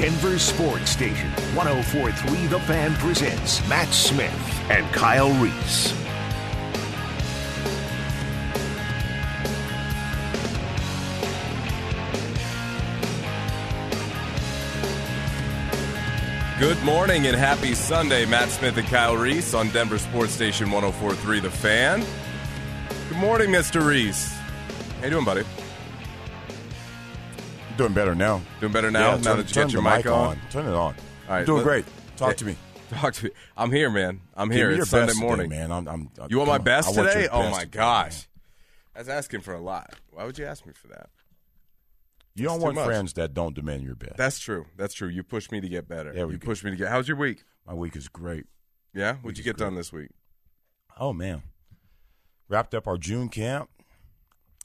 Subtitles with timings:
[0.00, 4.32] Denver Sports Station 1043 The Fan presents Mat Smith
[4.70, 5.92] and Kyle Reese.
[16.58, 18.24] Good morning and happy Sunday.
[18.24, 22.06] Mat Smith and Kyle Reese on Denver Sports Station 1043 The Fan.
[23.10, 23.86] Good morning, Mr.
[23.86, 24.32] Reese.
[25.00, 25.44] How you doing, buddy?
[27.80, 28.42] Doing better now.
[28.60, 29.12] Doing better now?
[29.12, 30.38] Yeah, now turn, that you turn get your the mic on?
[30.50, 30.76] Turn it on.
[30.76, 30.94] All
[31.30, 31.84] right, Doing let- great.
[32.18, 32.34] Talk Yeah.
[32.34, 32.56] to me.
[32.90, 33.30] Talk to me.
[33.56, 34.20] I'm here, man.
[34.34, 34.70] I'm here.
[34.70, 35.48] It's Sunday best today, morning.
[35.48, 35.72] man.
[35.72, 36.62] I'm, I'm, uh, You want my on.
[36.62, 37.26] best your today?
[37.32, 38.28] Oh best my gosh.
[38.94, 39.94] That's asking for a lot.
[40.10, 41.08] Why would you ask me for that?
[42.34, 42.84] You don't want much.
[42.84, 44.18] friends that don't demand your best.
[44.18, 44.66] That's true.
[44.76, 45.08] That's true.
[45.08, 46.12] You pushed me to get better.
[46.12, 46.44] You go.
[46.44, 46.88] pushed me to get.
[46.88, 47.44] How's your week?
[47.66, 48.44] my week is great.
[48.92, 49.14] Yeah.
[49.14, 50.10] What'd Week you get done this week?
[50.98, 51.44] Oh man,
[52.46, 53.70] wrapped up our June camp.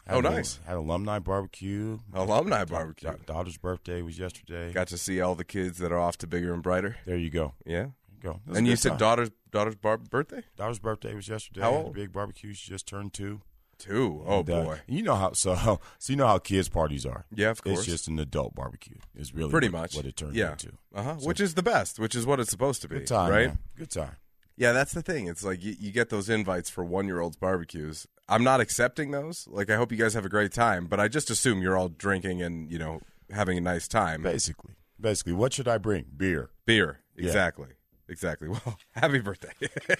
[0.08, 0.60] Oh, Had a- nice.
[0.66, 2.00] Had alumni barbecue.
[2.14, 3.10] Alumni barbecue.
[3.10, 4.72] Da- daughter's birthday was yesterday.
[4.72, 6.98] Got to see all the kids that are off to bigger and brighter.
[7.06, 7.54] there you go.
[7.66, 7.74] Yeah.
[7.74, 8.42] There you go.
[8.56, 8.98] And you said time.
[9.00, 10.44] daughter's daughter's bar- birthday?
[10.58, 11.62] daughter's birthday was yesterday.
[11.62, 11.94] How old?
[11.96, 12.54] Big barbecue.
[12.54, 13.42] She just turned two.
[13.78, 14.24] Two.
[14.26, 14.80] Oh And, uh, boy.
[14.88, 15.54] you know how so
[16.00, 17.26] so you know how kids parties are.
[17.36, 17.80] Yeah, of course.
[17.80, 18.96] It's just an adult barbecue.
[19.16, 20.52] Is really Pretty what, much what it turned yeah.
[20.54, 20.72] into.
[20.94, 21.18] Uh huh.
[21.20, 22.00] So- which is the best.
[22.00, 23.00] Which is what it's supposed to be.
[23.00, 23.48] Good time, right?
[23.48, 23.58] man.
[23.76, 24.16] Good time.
[24.58, 25.28] Yeah, that's the thing.
[25.28, 28.08] It's like you, you get those invites for one year olds barbecues.
[28.28, 29.48] I'm not accepting those.
[29.50, 31.90] Like, I hope you guys have a great time, but I just assume you're all
[31.90, 34.24] drinking and you know having a nice time.
[34.24, 36.06] Basically, basically, what should I bring?
[36.16, 36.50] Beer.
[36.66, 37.00] Beer.
[37.16, 37.26] Yeah.
[37.28, 37.70] Exactly.
[38.08, 38.48] Exactly.
[38.66, 39.52] Well, happy birthday.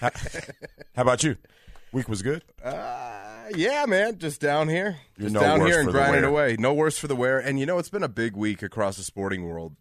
[0.94, 1.36] How about you?
[1.92, 2.44] Week was good.
[2.62, 6.56] Uh, yeah, man, just down here, You're just no down here and grinding away.
[6.58, 7.38] No worse for the wear.
[7.38, 9.76] And you know, it's been a big week across the sporting world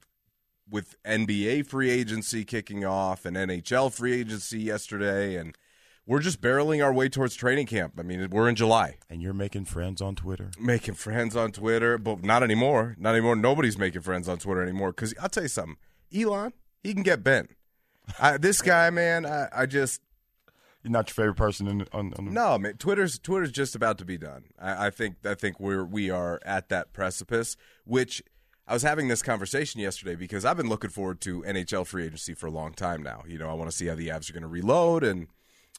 [0.69, 5.55] with NBA free agency kicking off and NHL free agency yesterday, and
[6.07, 7.93] we're just barreling our way towards training camp.
[7.99, 10.51] I mean, we're in July, And you're making friends on Twitter.
[10.59, 12.95] making friends on Twitter, but not anymore.
[12.99, 13.35] Not anymore.
[13.35, 14.91] Nobody's making friends on Twitter anymore.
[14.91, 15.77] Because I'll tell you something,
[16.15, 17.51] Elon, he can get bent.
[18.19, 19.99] I, this guy, man, I, I just
[20.83, 22.73] You're not your favorite person in, on, on the No, man.
[22.77, 24.43] Twitter's Twitter's just about to be done.
[24.59, 27.57] I, I think I think we're we are at that precipice.
[27.83, 28.21] Which
[28.67, 32.33] I was having this conversation yesterday because I've been looking forward to NHL free agency
[32.33, 33.23] for a long time now.
[33.27, 35.27] You know, I want to see how the Avs are going to reload and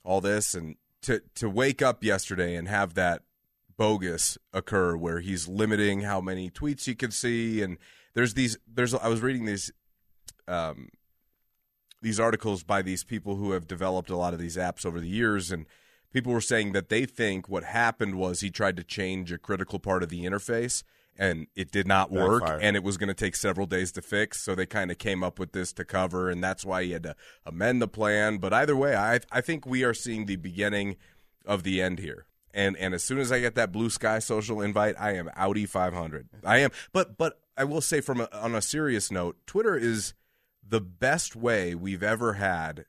[0.04, 3.22] all this, and to to wake up yesterday and have that
[3.76, 7.78] bogus occur where he's limiting how many tweets you can see, and
[8.14, 9.72] there's these there's I was reading these
[10.46, 10.90] um,
[12.02, 15.08] these articles by these people who have developed a lot of these apps over the
[15.08, 15.66] years and
[16.12, 19.78] people were saying that they think what happened was he tried to change a critical
[19.80, 20.84] part of the interface
[21.18, 22.62] and it did not work Backfired.
[22.62, 25.22] and it was going to take several days to fix so they kind of came
[25.22, 28.52] up with this to cover and that's why he had to amend the plan but
[28.52, 30.96] either way i i think we are seeing the beginning
[31.44, 34.94] of the end here and and as soon as i get that Bluesky social invite
[34.98, 38.62] i am audi 500 i am but but i will say from a, on a
[38.62, 40.14] serious note twitter is
[40.68, 42.86] the best way we've ever had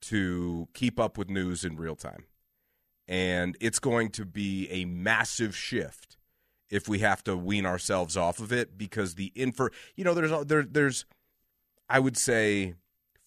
[0.00, 2.24] to keep up with news in real time.
[3.06, 6.09] And it's going to be a massive shift
[6.70, 10.46] if we have to wean ourselves off of it because the info, you know, there's
[10.46, 11.04] there there's
[11.88, 12.74] I would say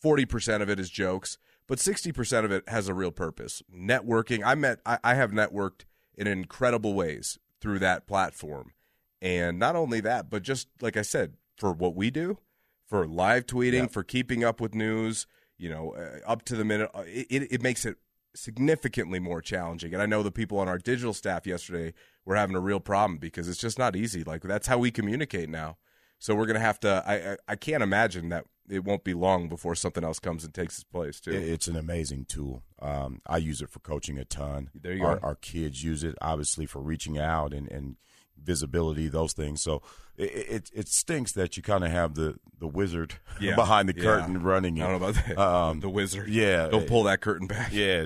[0.04, 1.38] 40% of it is jokes,
[1.68, 3.62] but 60% of it has a real purpose.
[3.74, 5.82] Networking, I met I, I have networked
[6.16, 8.74] in incredible ways through that platform.
[9.22, 12.38] And not only that, but just like I said, for what we do,
[12.86, 13.88] for live tweeting, Yeah.
[13.88, 15.26] for keeping up with news,
[15.58, 17.98] you know, uh, up to the minute, uh, it, it, it makes it
[18.36, 19.94] significantly more challenging.
[19.94, 21.94] And I know the people on our digital staff yesterday
[22.26, 24.24] were having a real problem because it's just not easy.
[24.24, 25.78] Like that's how we communicate now.
[26.20, 27.04] So we're gonna have to.
[27.06, 30.54] I I, I can't imagine that it won't be long before something else comes and
[30.54, 31.32] takes its place too.
[31.32, 32.64] It's an amazing tool.
[32.82, 34.70] Um, I use it for coaching a ton.
[34.74, 35.28] There you our, go.
[35.28, 37.98] Our kids use it, obviously, for reaching out and, and
[38.44, 39.62] visibility, those things.
[39.62, 39.82] So
[40.18, 43.56] it it, it stinks that you kind of have the, the wizard Yeah.
[43.56, 44.04] behind the Yeah.
[44.04, 44.90] curtain running I it.
[44.90, 45.38] don't know about that.
[45.38, 46.30] Um, the wizard.
[46.30, 46.68] yeah.
[46.68, 47.72] Don't pull that curtain back.
[47.74, 48.06] Yeah,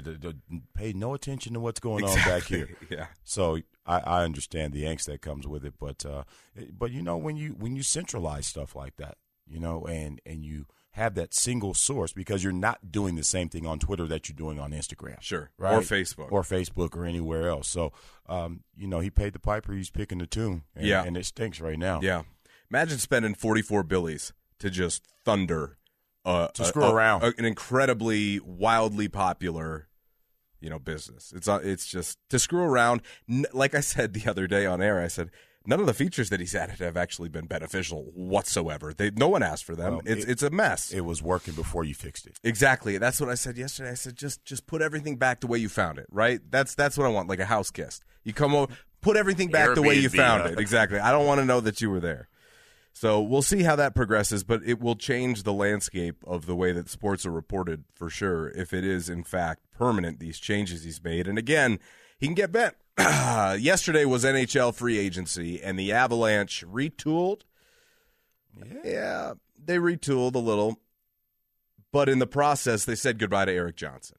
[0.73, 2.69] pay no attention to what's going on back here.
[2.89, 3.07] Yeah.
[3.23, 6.23] So I, I understand the angst that comes with it, but uh,
[6.77, 9.15] but you know when you when you centralize stuff like that,
[9.45, 10.65] you know, and and you
[10.97, 14.35] have that single source because you're not doing the same thing on Twitter that you're
[14.35, 15.51] doing on Instagram, Sure.
[15.57, 15.73] right?
[15.75, 16.31] Or Facebook.
[16.31, 17.67] or Facebook or anywhere else.
[17.67, 17.93] So
[18.27, 21.03] um, you know he paid the piper, he's picking the tune, and, Yeah.
[21.03, 22.01] and it stinks right now.
[22.01, 22.23] Yeah.
[22.69, 25.77] Imagine spending 44 billies to just thunder
[26.25, 27.23] uh, To screw a- around.
[27.23, 29.87] a- an incredibly wildly popular
[30.59, 31.31] you know business.
[31.35, 33.01] It's uh, it's just to screw around.
[33.29, 35.29] N- like I said the other day on air, I said
[35.67, 38.93] none of the features that he's added have actually been beneficial whatsoever.
[38.93, 39.93] They no one asked for them.
[39.93, 40.91] Well, it's it- it's a mess.
[40.91, 42.39] It was working before you fixed it.
[42.43, 42.97] Exactly.
[42.97, 43.91] That's what I said yesterday.
[43.91, 46.07] I said just just put everything back the way you found it.
[46.09, 46.39] Right.
[46.49, 47.29] That's that's what I want.
[47.29, 48.03] Like a house guest.
[48.23, 50.49] You come over, put everything back the way you found huh?
[50.49, 50.59] it.
[50.59, 50.99] Exactly.
[50.99, 52.27] I don't want to know that you were there.
[52.93, 56.71] So we'll see how that progresses, but it will change the landscape of the way
[56.71, 61.03] that sports are reported for sure if it is, in fact, permanent, these changes he's
[61.03, 61.27] made.
[61.27, 61.77] And again,
[62.19, 62.75] he can get bent.
[62.99, 67.41] Yesterday was NHL free agency, and the Avalanche retooled.
[68.57, 68.73] Yeah.
[68.83, 69.33] yeah,
[69.63, 70.79] they retooled a little,
[71.91, 74.17] but in the process, they said goodbye to Erik Johnson.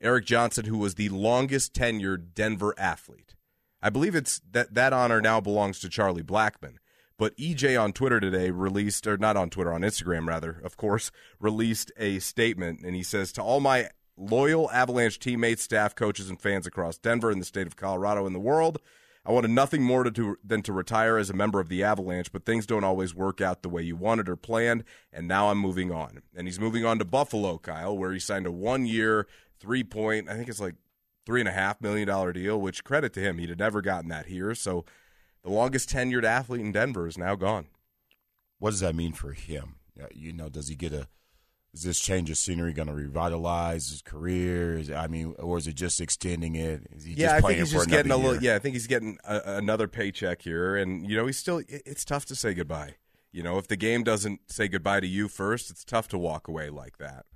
[0.00, 3.34] Erik Johnson, who was the longest tenured Denver athlete.
[3.80, 6.76] I believe it's that that honor now belongs to Charlie Blackmon.
[7.18, 11.10] But EJ on Twitter today released, or not on Twitter, on Instagram rather, of course,
[11.40, 16.40] released a statement, and he says to all my loyal Avalanche teammates, staff, coaches, and
[16.40, 18.78] fans across Denver and the state of Colorado and the world.
[19.24, 22.30] I wanted nothing more to, to, than to retire as a member of the Avalanche,
[22.30, 25.58] but things don't always work out the way you wanted or planned, and now I'm
[25.58, 26.22] moving on.
[26.34, 29.26] And he's moving on to Buffalo, Kyle, where he signed a one year,
[29.58, 30.76] three point, I think it's like
[31.26, 34.08] three and a half million dollar deal, which credit to him, he'd have never gotten
[34.10, 34.54] that here.
[34.54, 34.84] So
[35.42, 37.66] the longest tenured athlete in Denver is now gone.
[38.60, 39.76] What does that mean for him?
[40.14, 41.08] You know, does he get a
[41.76, 44.78] is this change of scenery going to revitalize his career?
[44.78, 46.86] Is, I mean, or is it just extending it?
[47.04, 48.42] yeah, I think he's just getting a little.
[48.42, 51.62] Yeah, I think he's getting a, another paycheck here, and you know, he's still.
[51.68, 52.94] It's tough to say goodbye.
[53.30, 56.48] You know, if the game doesn't say goodbye to you first, it's tough to walk
[56.48, 57.26] away like that.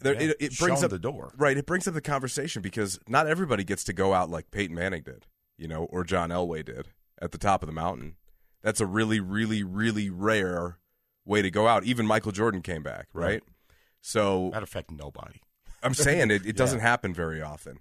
[0.00, 1.56] There, yeah, it, it brings up the door, right?
[1.56, 5.02] It brings up the conversation because not everybody gets to go out like Peyton Manning
[5.02, 5.26] did,
[5.56, 6.88] you know, or John Elway did
[7.22, 8.16] at the top of the mountain.
[8.62, 10.78] That's a really, really, really rare
[11.28, 11.84] way to go out.
[11.84, 13.24] Even Michael Jordan came back, right?
[13.24, 13.42] right.
[14.00, 15.40] So that affect nobody.
[15.82, 17.78] I'm saying it, it doesn't happen very often.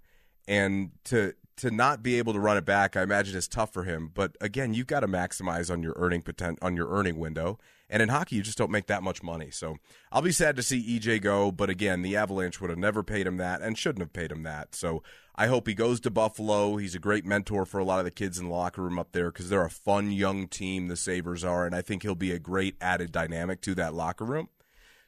[0.47, 3.83] And to to not be able to run it back, I imagine is tough for
[3.83, 4.11] him.
[4.13, 7.57] But again, you've got to maximize on your earning potent on your earning window.
[7.89, 9.49] And in hockey, you just don't make that much money.
[9.49, 9.77] So
[10.11, 11.51] I'll be sad to see EJ go.
[11.51, 14.43] But again, the Avalanche would have never paid him that and shouldn't have paid him
[14.43, 14.75] that.
[14.75, 15.03] So
[15.35, 16.77] I hope he goes to Buffalo.
[16.77, 19.13] He's a great mentor for a lot of the kids in the locker room up
[19.13, 21.65] there because they're a fun young team, the Sabres are.
[21.65, 24.49] And I think he'll be a great added dynamic to that locker room.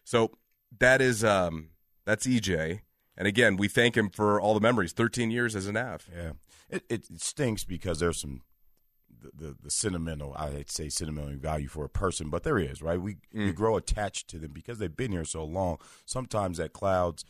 [0.05, 0.31] So
[0.79, 1.69] that is um,
[2.05, 2.81] that's EJ.
[3.17, 4.93] And again, we thank him for all the memories.
[4.93, 6.07] Thirteen years as an Av.
[6.15, 6.31] Yeah,
[6.69, 8.41] it, it stinks because there's some
[9.21, 12.99] the, the, sentimental, I'd say sentimental value for a person, but there is, right?
[13.01, 13.45] We, mm.
[13.45, 15.77] we grow attached to them because they've been here so long.
[16.05, 17.25] Sometimes that clouds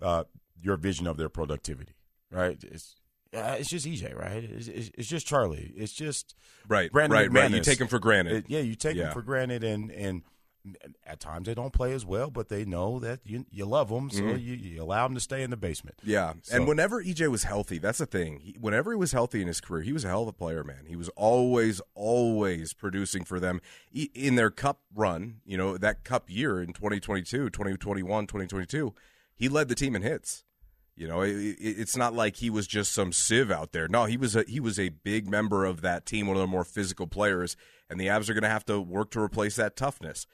[0.00, 0.24] uh,
[0.60, 1.94] your vision of their productivity,
[2.30, 2.62] right?
[2.62, 2.96] It's
[3.34, 4.44] uh, it's just EJ, right?
[4.44, 5.72] It's, it's, it's, just Charlie.
[5.74, 6.34] It's just
[6.68, 7.34] right, Brandon right, McManus.
[7.34, 7.50] right.
[7.52, 8.36] You take him for granted.
[8.36, 9.06] It, yeah, you take yeah.
[9.06, 10.22] him for granted, and and
[11.06, 14.10] at times they don't play as well, but they know that you you love them,
[14.10, 14.38] so mm-hmm.
[14.38, 15.98] you, you, allow them to stay in the basement.
[16.04, 16.56] Yeah, so.
[16.56, 18.40] and whenever EJ was healthy, that's the thing.
[18.40, 20.62] He, whenever he was healthy in his career, he was a hell of a player,
[20.62, 20.84] man.
[20.86, 23.60] He was always, always producing for them
[23.92, 25.40] in their cup run.
[25.44, 28.94] You know that cup year in 2022, 2021, 2022,
[29.34, 30.44] he led the team in hits.
[30.94, 33.88] You know, it, it, it's not like he was just some sieve out there.
[33.88, 36.46] No, he was a he was a big member of that team, one of the
[36.46, 37.56] more physical players,
[37.88, 40.26] and the Avs are going to have to work to replace that toughness.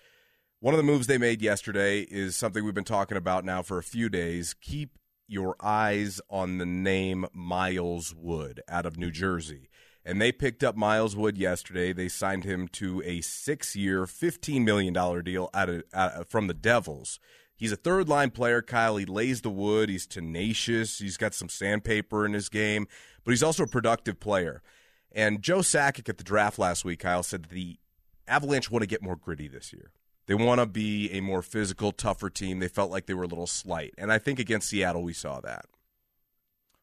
[0.60, 3.78] One of the moves they made yesterday is something we've been talking about now for
[3.78, 4.56] a few days.
[4.60, 9.70] Keep your eyes on the name Miles Wood out of New Jersey.
[10.05, 11.93] And they picked up Miles Wood yesterday.
[11.93, 16.55] They signed him to a six year, $15 million deal out of, out from the
[16.55, 17.20] Devils.
[17.54, 18.96] He's a third line player, Kyle.
[18.96, 19.88] He lays the wood.
[19.88, 20.99] He's tenacious.
[20.99, 22.88] He's got some sandpaper in his game,
[23.22, 24.64] but he's also a productive player.
[25.12, 27.78] And Joe Sakic at the draft last week, Kyle, said the
[28.26, 29.92] Avalanche want to get more gritty this year.
[30.28, 32.58] They want to be a more physical, tougher team.
[32.58, 33.94] They felt like they were a little slight.
[33.97, 35.64] And I think against Seattle, we saw that.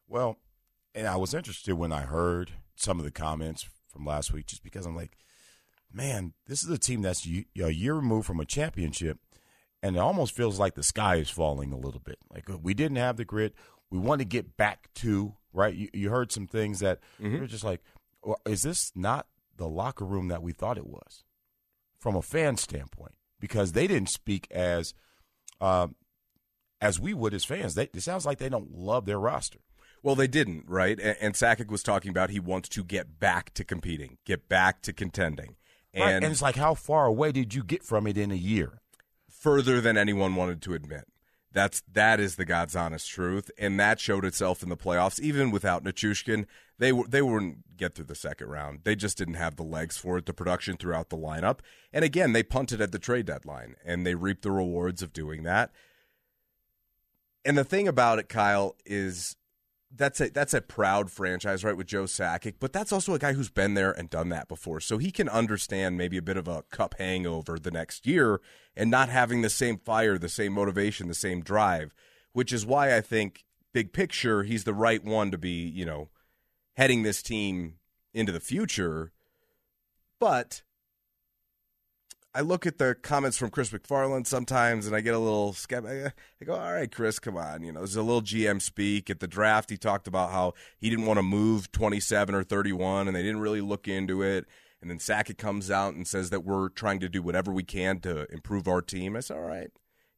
[0.08, 0.38] Well,
[0.96, 4.64] and I was interested when I heard some of the comments from last week just
[4.64, 5.16] because I'm like,
[5.92, 9.18] man, this is a team that's a year removed from a championship.
[9.80, 12.18] And it almost feels like the sky is falling a little bit.
[12.28, 13.54] Like we didn't have the grit.
[13.90, 15.72] We want to get back to, right?
[15.72, 17.44] You, you heard some things that mm-hmm.
[17.44, 17.80] are just like,
[18.44, 21.22] is this not the locker room that we thought it was
[21.96, 23.14] from a fan standpoint?
[23.40, 24.94] Because they didn't speak as
[25.60, 25.88] uh,
[26.80, 27.74] as we would as fans.
[27.74, 29.58] They, it sounds like they don't love their roster.
[30.02, 30.98] Well, they didn't, right?
[31.00, 34.82] And, and Sakic was talking about he wants to get back to competing, get back
[34.82, 35.56] to contending.
[35.92, 36.14] And, right.
[36.14, 38.82] and it's like, how far away did you get from it in a year?
[39.28, 41.06] Further than anyone wanted to admit.
[41.56, 45.18] That's that is the God's honest truth, and that showed itself in the playoffs.
[45.18, 46.44] Even without Nichushkin,
[46.78, 48.80] they they wouldn't get through the second round.
[48.84, 50.26] They just didn't have the legs for it.
[50.26, 51.60] The production throughout the lineup,
[51.94, 55.44] and again, they punted at the trade deadline, and they reaped the rewards of doing
[55.44, 55.72] that.
[57.42, 59.34] And the thing about it, Kyle, is
[59.94, 62.54] that's a that's a proud franchise, right, with Joe Sakic.
[62.60, 65.28] But that's also a guy who's been there and done that before, so he can
[65.28, 68.40] understand maybe a bit of a cup hangover the next year
[68.76, 71.94] and not having the same fire, the same motivation, the same drive.
[72.32, 76.08] Which is why I think big picture, he's the right one to be, you know,
[76.76, 77.74] heading this team
[78.12, 79.12] into the future.
[80.18, 80.62] But
[82.36, 86.10] I look at the comments from Chris MacFarland sometimes, and I get a little skeptical.
[86.40, 89.20] I go, "All right, Chris, come on." You know, there's a little GM speak at
[89.20, 89.70] the draft.
[89.70, 93.40] He talked about how he didn't want to move 27 or 31, and they didn't
[93.40, 94.44] really look into it.
[94.82, 98.00] And then Sakic comes out and says that we're trying to do whatever we can
[98.00, 99.16] to improve our team.
[99.16, 99.70] I said, "All right."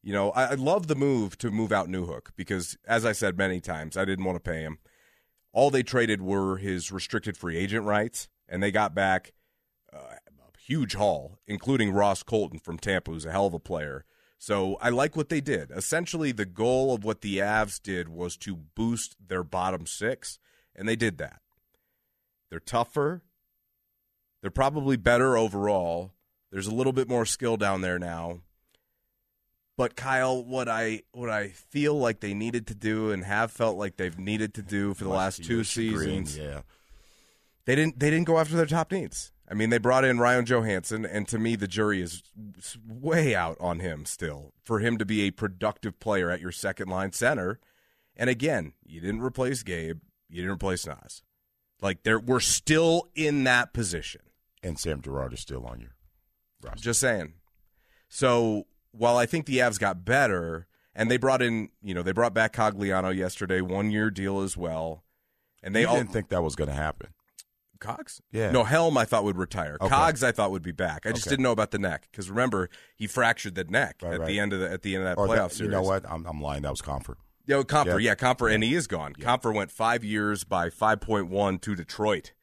[0.03, 3.37] You know, I, I love the move to move out Newhook because, as I said
[3.37, 4.79] many times, I didn't want to pay him.
[5.53, 9.31] All they traded were his restricted free agent rights, and they got back
[10.69, 14.05] huge haul, including Ross Colton from Tampa, who's a hell of a player.
[14.37, 15.71] So I like what they did.
[15.71, 20.37] Essentially, the goal of what the Avs did was to boost their bottom six,
[20.75, 21.41] and they did that.
[22.49, 23.23] They're tougher.
[24.41, 26.13] They're probably better overall.
[26.51, 28.41] There's a little bit more skill down there now.
[29.75, 33.77] But Kyle, what I what I feel like they needed to do and have felt
[33.77, 36.61] like they've needed to do for the last two seasons, yeah,
[37.65, 39.31] they didn't they didn't go after their top needs.
[39.49, 42.21] I mean, they brought in Ryan Johansen, and to me, the jury is
[42.87, 46.87] way out on him still for him to be a productive player at your second
[46.87, 47.59] line center.
[48.15, 51.23] And again, you didn't replace Gabe, you didn't replace Nas.
[51.81, 54.21] Like there, we're still in that position.
[54.61, 55.95] And Sam Girard is still on your
[56.61, 56.83] roster.
[56.83, 57.33] Just saying.
[58.07, 62.11] So while I think the Avs got better, and they brought in, you know, they
[62.11, 65.03] brought back Cogliano yesterday, one year deal as well,
[65.63, 67.09] and they all didn't think that was going to happen.
[67.79, 68.21] Cogs?
[68.31, 68.51] Yeah.
[68.51, 69.77] No, Helm I thought would retire.
[69.81, 69.89] Okay.
[69.89, 71.05] Cogs I thought would be back.
[71.05, 71.31] I just Okay.
[71.33, 74.27] didn't know about the neck because remember he fractured the neck Right, at right.
[74.27, 75.71] the end of the at the end of that oh, Or playoff that- series.
[75.71, 76.05] You know what?
[76.09, 76.61] I'm, I'm lying.
[76.63, 77.15] That was Compher.
[77.45, 77.99] Yeah, Compher.
[78.01, 78.09] Yeah.
[78.11, 79.13] Yeah, Compher, and he is gone.
[79.13, 82.33] Compher went five years by five point one to Detroit,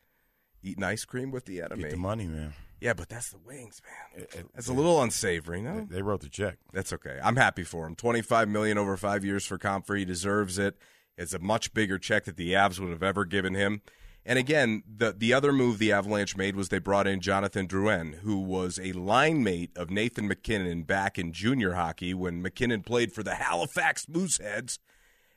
[0.63, 1.83] eating ice cream with the enemy.
[1.83, 2.55] Get the money, man.
[2.81, 4.23] Yeah, but that's the wings, man.
[4.25, 5.87] It- it- That's a little unsavory, no?
[5.89, 6.59] They wrote the check.
[6.73, 7.19] That's okay.
[7.23, 7.95] I'm happy for him.
[7.95, 9.99] 25 million over 5 years for Compher.
[9.99, 10.77] He deserves it.
[11.17, 13.81] It's a much bigger check that the Avs would have ever given him.
[14.29, 18.17] And again, the the other move the Avalanche made was they brought in Jonathan Drouin,
[18.17, 23.13] who was a line mate of Nathan MacKinnon back in junior hockey when MacKinnon played
[23.13, 24.81] for the Halifax Mooseheads.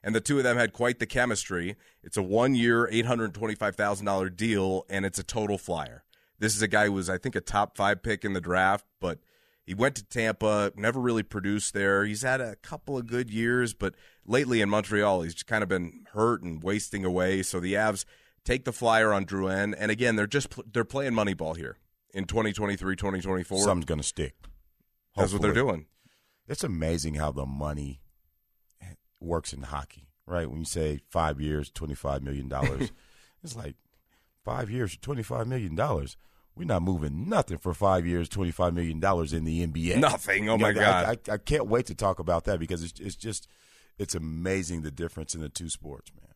[0.02, 1.76] And the two of them had quite the chemistry.
[2.04, 6.04] It's a one year, $825,000 deal, and it's a total flyer.
[6.40, 8.86] This is a guy who was, I think, a top five pick in the draft,
[9.02, 9.20] but
[9.66, 12.06] he went to Tampa, never really produced there.
[12.06, 13.94] He's had a couple of good years, but
[14.26, 17.44] lately in Montreal, he's kind of been hurt and wasting away.
[17.44, 18.06] So the Avs
[18.44, 21.78] take the flyer on Drouin, and again, they're just they're playing Moneyball here
[22.14, 23.60] in 2023, 2024.
[23.60, 24.36] Something's going to stick.
[25.16, 25.86] That's what they're doing.
[26.48, 28.02] It's amazing how the money
[29.20, 30.50] works in hockey, right?
[30.50, 32.52] When you say five years, $25 million,
[33.44, 33.76] it's like
[34.44, 35.76] five years, $25 million.
[36.56, 40.00] We're not moving nothing for five years, $25 million in the NBA.
[40.00, 40.50] Nothing.
[40.50, 41.06] Oh, You my know, God.
[41.06, 43.48] I, I, I can't wait to talk about that because it's, it's just,
[43.98, 46.29] it's amazing the difference in the two sports, man.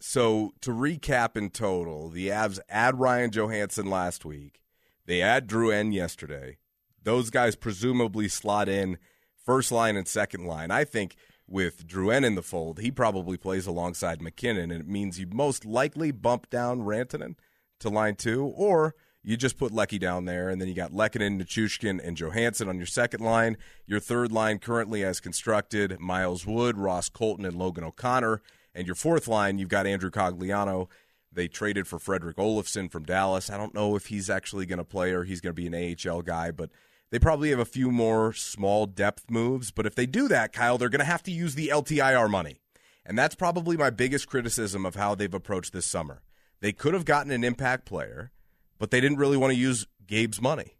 [0.00, 4.62] So to recap in total, the Avs add Ryan Johansen last week.
[5.04, 6.56] They add Drouin yesterday.
[7.02, 8.98] Those guys presumably slot in
[9.44, 10.70] first line and second line.
[10.70, 11.16] I think
[11.46, 15.66] with Drouin in the fold, he probably plays alongside MacKinnon, and it means you most
[15.66, 17.34] likely bump down Rantanen
[17.80, 21.38] to line two, or you just put Lecky down there, and then you got Lehkonen,
[21.40, 23.58] Nichushkin, and Johansen on your second line.
[23.86, 28.40] Your third line currently as constructed, Miles Wood, Ross Colton, and Logan O'Connor.
[28.74, 30.88] And your fourth line, you've got Andrew Cogliano.
[31.32, 33.50] They traded for Fredrik Olofsson from Dallas.
[33.50, 35.96] I don't know if he's actually going to play or he's going to be an
[36.08, 36.70] AHL guy, but
[37.10, 39.70] they probably have a few more small depth moves.
[39.70, 42.60] But if they do that, Kyle, they're going to have to use the LTIR money.
[43.04, 46.22] And that's probably my biggest criticism of how they've approached this summer.
[46.60, 48.30] They could have gotten an impact player,
[48.78, 50.76] but they didn't really want to use Gabe's money,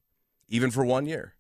[0.49, 1.35] even for one year.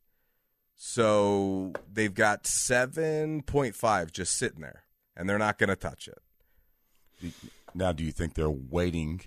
[0.74, 6.18] So they've got 7.5 just sitting there, and they're not going to touch it.
[7.74, 9.20] Now, do you think they're waiting?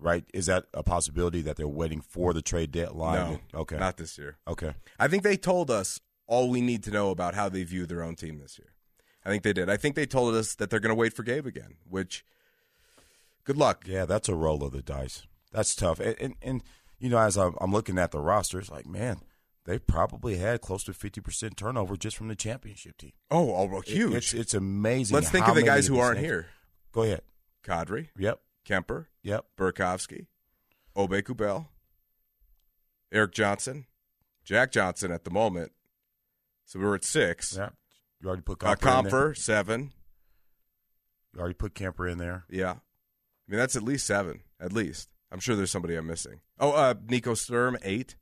[0.00, 0.24] Right?
[0.32, 3.40] Is that a possibility that they're waiting for the trade deadline?
[3.52, 3.76] No, Okay.
[3.78, 4.38] not this year.
[4.46, 4.74] okay.
[4.98, 8.02] I think they told us all we need to know about how they view their
[8.04, 8.68] own team this year.
[9.24, 9.68] I think they did.
[9.68, 12.24] I think they told us that they're going to wait for Gabe again, which
[13.44, 13.84] good luck.
[13.86, 15.26] Yeah, that's a roll of the dice.
[15.52, 15.98] That's tough.
[16.00, 16.62] And, and, and
[16.98, 19.20] you know, as I'm, I'm looking at the roster, it's like, man,
[19.64, 23.12] they probably had close to 50% turnover just from the championship team.
[23.30, 24.14] Oh, oh well, It- huge.
[24.14, 25.14] It's, it's amazing.
[25.14, 26.46] Let's think of the guys who aren't names- here.
[26.92, 27.22] Go ahead.
[27.64, 28.40] Kadri, Yep.
[28.64, 29.46] Kuemper, Yep.
[29.56, 30.26] Burakovsky.
[30.96, 31.68] Obe Kubel,
[33.12, 33.86] Erik Johnson,
[34.44, 35.72] Jack Johnson at the moment.
[36.64, 37.54] So we were at six.
[37.56, 37.70] Yeah.
[38.20, 38.92] You already put Uh, in there.
[38.92, 39.92] Compher, seven.
[41.32, 42.44] You already put Camper in there.
[42.48, 42.72] Yeah.
[42.72, 45.08] I mean, that's at least seven, at least.
[45.30, 46.40] I'm sure there's somebody I'm missing.
[46.58, 48.16] Oh, uh, Nico Sturm, eight.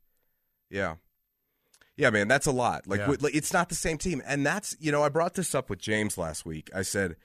[0.69, 0.97] Yeah.
[1.95, 2.85] Yeah, man, that's a lot.
[2.85, 3.15] Like, Yeah.
[3.33, 4.21] it's not the same team.
[4.25, 6.69] And that's, you know, I brought this up with James last week.
[6.75, 7.15] I said,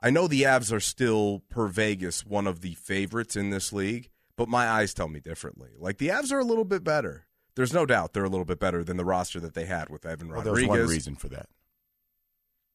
[0.00, 4.10] I know the Avs are still, per Vegas, one of the favorites in this league,
[4.36, 5.70] but my eyes tell me differently.
[5.78, 7.26] Like, the Avs are a little bit better.
[7.54, 10.04] there's no doubt they're a little bit better than the roster that they had with
[10.04, 10.68] Evan Well, Rodriguez.
[10.68, 11.48] there's one reason for that.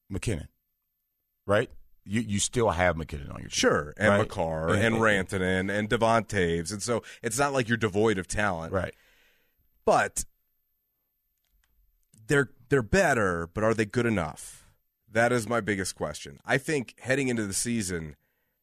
[0.09, 0.47] MacKinnon,
[1.45, 1.69] right?
[2.03, 3.59] You you still have MacKinnon on your team.
[3.59, 4.17] Sure, and Right.
[4.21, 8.17] Makar And- and, and- Rantanen and Devon Toews, and so it's not like you're devoid
[8.17, 8.95] of talent, right?
[9.85, 10.25] But
[12.27, 14.60] they're they're better, but are they good enough?
[15.11, 16.39] That is my biggest question.
[16.45, 18.15] I think heading into the season,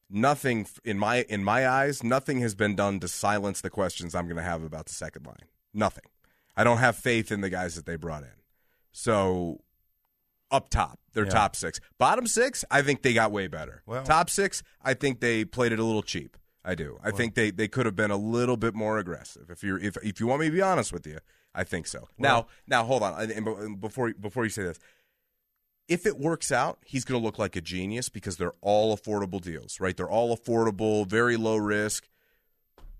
[0.09, 4.27] nothing in my in my eyes, nothing has been done to silence the questions I'm
[4.27, 5.45] going to have about the second line.
[5.75, 6.05] Nothing.
[6.57, 8.31] I don't have faith in the guys that they brought in.
[8.93, 9.61] So
[10.51, 11.31] up top, they're Yeah.
[11.31, 11.79] top six.
[11.99, 13.83] Bottom six, I think they got way better.
[13.87, 16.37] Well- top six, I think they played it a little cheap.
[16.65, 16.99] I do.
[17.03, 19.49] I think they, they could have been a little bit more aggressive.
[19.51, 21.19] If you're if if you want me to be honest with you,
[21.55, 22.09] I think so.
[22.19, 23.19] now now hold on.
[23.21, 24.79] And- and before before you say this,
[25.89, 29.41] if it works out, he's going to look like a genius because they're all affordable
[29.41, 29.97] deals, right?
[29.97, 32.09] They're all affordable, very low risk.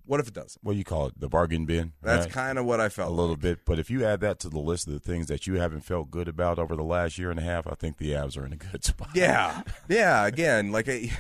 [0.07, 0.65] What if it doesn't?
[0.65, 1.21] What do you call it?
[1.21, 1.93] The bargain bin.
[2.01, 2.33] That's right?
[2.33, 3.11] kind of what I felt.
[3.11, 3.67] A little bit.
[3.67, 6.11] But if you add that to the list of the things that you haven't felt
[6.11, 8.55] good about over the last year and a half, I think the Avs are in
[8.55, 9.11] a good spot.
[9.15, 10.27] Yeah, yeah.
[10.27, 11.11] Again, like I,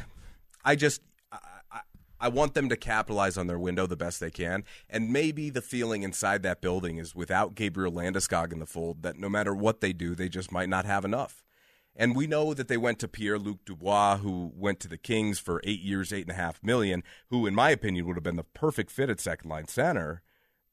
[0.64, 1.38] I just I,
[1.70, 1.80] I,
[2.18, 5.60] I want them to capitalize on their window the best they can, and maybe the
[5.60, 9.82] feeling inside that building is without Gabriel Landeskog in the fold that no matter what
[9.82, 11.44] they do, they just might not have enough.
[12.00, 15.40] And we know that they went to Pierre Luc Dubois, who went to the Kings
[15.40, 18.36] for eight years, eight and a half million, who, in my opinion, would have been
[18.36, 20.22] the perfect fit at second line center,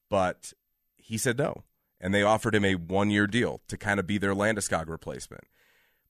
[0.07, 0.53] but
[0.95, 1.63] he said no.
[1.99, 5.45] And they offered him a one year deal to kind of be their Landeskog replacement.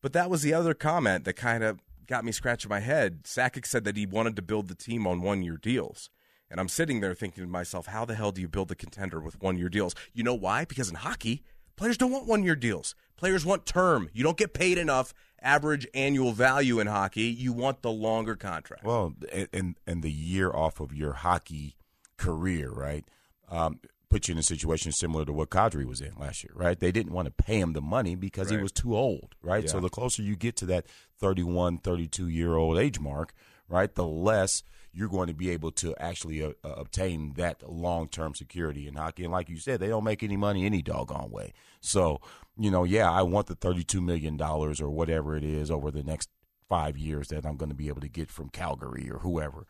[0.01, 3.23] But that was the other comment that kind of got me scratching my head.
[3.23, 6.09] Sakic said that he wanted to build the team on one year deals.
[6.51, 9.19] And I'm sitting there thinking to myself, how the hell do you build a contender
[9.19, 9.95] with one year deals?
[10.13, 10.65] You know why?
[10.65, 11.43] Because in hockey,
[11.75, 12.95] players don't want one year deals.
[13.17, 14.09] Players want term.
[14.13, 17.23] You don't get paid enough average annual value in hockey.
[17.23, 18.83] You want the longer contract.
[18.83, 19.13] Well,
[19.53, 21.75] and and the year off of your hockey
[22.17, 23.05] career, right?
[23.49, 23.79] Um,
[24.09, 26.79] put you in a situation similar to what Kadri was in last year, right?
[26.79, 29.69] They didn't want to pay him the money because he was too old, right?
[29.69, 30.85] So the closer you get to that
[31.19, 33.33] 31, 32 year old age mark,
[33.67, 34.63] right, the less
[34.95, 38.95] you're going to be able to actually uh, uh, obtain that long term security in
[38.95, 39.23] hockey.
[39.23, 41.53] And like you said, they don't make any money any doggone way.
[41.81, 42.21] So,
[42.57, 46.29] you know, yeah, I want the $32 million or whatever it is over the next
[46.69, 49.67] five years that I'm going to be able to get from Calgary or whoever.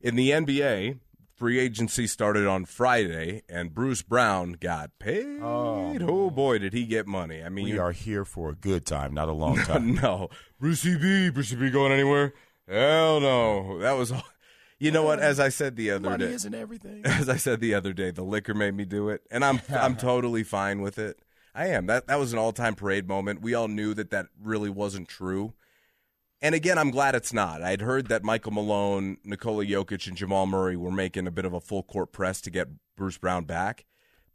[0.00, 0.98] In the NBA,
[1.34, 5.40] free agency started on Friday, and Bruce Brown got paid.
[5.42, 7.42] Oh, boy, did he get money!
[7.42, 9.94] I mean, We are here for a good time, not a long time.
[9.94, 10.28] no,
[10.60, 12.34] Brucey B, Brucey B going anywhere?
[12.68, 13.78] Hell no.
[13.80, 14.12] That was.
[14.12, 14.22] all-
[14.78, 15.18] You know what?
[15.18, 17.02] As I said the other Money day, isn't everything.
[17.04, 19.96] as I said the other day, the liquor made me do it, and I'm I'm
[19.96, 21.18] totally fine with it.
[21.54, 21.86] I am.
[21.86, 23.42] That that was an all time parade moment.
[23.42, 25.54] We all knew that that really wasn't true.
[26.40, 27.62] And again, I'm glad it's not.
[27.62, 31.52] I'd heard that Michael Malone, Nikola Jokic, and Jamal Murray were making a bit of
[31.52, 33.86] a full court press to get Bruce Brown back.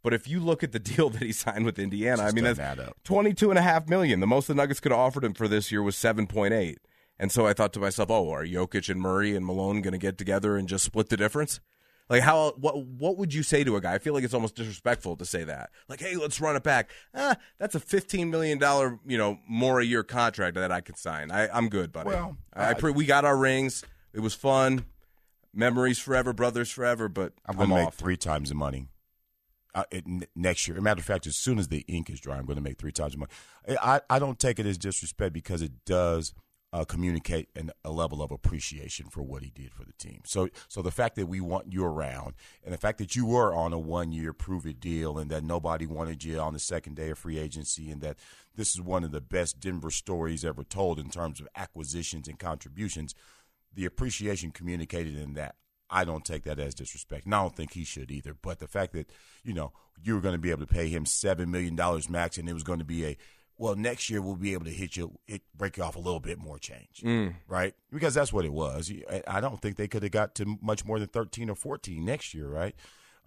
[0.02, 2.58] But if you look at the deal that he signed with Indiana, I mean, that's
[2.58, 2.98] add up.
[3.04, 4.20] twenty-two and a half million.
[4.20, 6.78] The most the Nuggets could have offered him for this year was seven point eight.
[7.18, 9.98] And so I thought to myself, oh, are Jokic and Murray and Malone going to
[9.98, 11.60] get together and just split the difference?
[12.10, 13.94] Like how what what would you say to a guy?
[13.94, 15.70] I feel like it's almost disrespectful to say that.
[15.88, 16.90] Like, hey, let's run it back.
[17.14, 20.98] Ah, that's a fifteen million dollar you know more a year contract that I could
[20.98, 21.30] sign.
[21.30, 22.10] I, I'm good, buddy.
[22.10, 23.84] Well, I, I pre- we got our rings.
[24.12, 24.84] It was fun.
[25.54, 27.08] Memories forever, brothers forever.
[27.08, 27.94] But I'm to make off.
[27.94, 28.88] three times the money
[29.74, 30.76] uh, it, n- next year.
[30.76, 32.62] As a matter of fact, as soon as the ink is dry, I'm going to
[32.62, 33.32] make three times the money.
[33.80, 36.34] I, I don't take it as disrespect because it does
[36.74, 40.22] uh, communicate an, a level of appreciation for what he did for the team.
[40.26, 42.34] So, so the fact that we want you around,
[42.64, 46.24] and the fact that you were on a one-year prove-it deal, and that nobody wanted
[46.24, 48.18] you on the second day of free agency, and that
[48.56, 52.40] this is one of the best Denver stories ever told in terms of acquisitions and
[52.40, 53.14] contributions.
[53.72, 55.54] The appreciation communicated in that
[55.88, 58.34] I don't take that as disrespect, and I don't think he should either.
[58.34, 59.10] But the fact that
[59.44, 62.36] you know you were going to be able to pay him seven million dollars max,
[62.36, 63.16] and it was going to be a
[63.56, 66.20] well, next year we'll be able to hit you, it, break you off a little
[66.20, 67.02] bit more change,
[67.48, 67.74] right?
[67.92, 68.90] Because that's what it was.
[69.28, 72.34] I- don't think they could have got to much more than thirteen or fourteen next
[72.34, 72.74] year, right?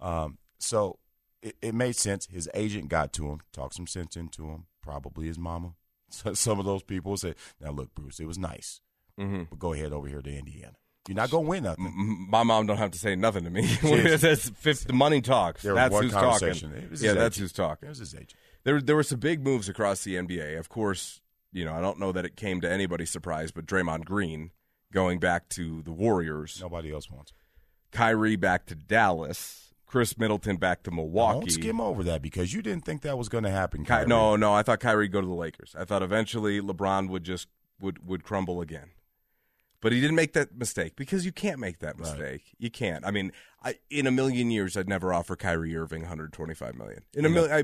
[0.00, 0.98] Um, so
[1.42, 2.26] it, it made sense.
[2.30, 4.66] His agent got to him, talked some sense into him.
[4.82, 5.74] Probably his mama.
[6.10, 8.80] So some of those people said, "Now look, Bruce, it was nice,
[9.50, 10.72] but go ahead over here to Indiana.
[11.06, 13.66] You're not going to win nothing." My mom don't have to say nothing to me.
[14.16, 15.62] that's fifth, the money talks.
[15.62, 16.48] There that's who's talking.
[17.02, 17.42] Yeah, that's agent.
[17.42, 17.86] who's talking.
[17.88, 18.32] It was his agent.
[18.68, 20.58] There, there were some big moves across the NBA.
[20.58, 21.22] Of course,
[21.54, 24.50] you know, I don't know that it came to anybody's surprise, but Draymond Green
[24.92, 27.32] going back to the Warriors, Nobody else wants.
[27.92, 31.38] Kyrie back to Dallas, Khris Middleton back to Milwaukee.
[31.46, 33.86] Don't skim over that because you didn't think that was going to happen.
[33.86, 35.74] Ky- no, no, I thought Kyrie would go to the Lakers.
[35.74, 37.48] I thought eventually LeBron would just
[37.80, 38.90] would would crumble again.
[39.80, 42.42] But he didn't make that mistake because you can't make that mistake.
[42.58, 43.06] You can't.
[43.06, 47.04] I mean, I, in a million years, I'd never offer Kyrie Irving 125 million.
[47.14, 47.62] In a million, I,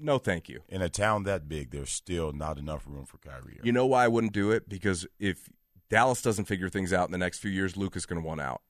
[0.00, 0.60] no, thank you.
[0.68, 3.36] In a town that big, there's still not enough room for Kyrie.
[3.54, 3.60] Irving.
[3.64, 4.68] You know why I wouldn't do it?
[4.68, 5.48] Because if
[5.88, 8.40] Dallas doesn't figure things out in the next few years, Luke is going to want
[8.40, 8.62] out,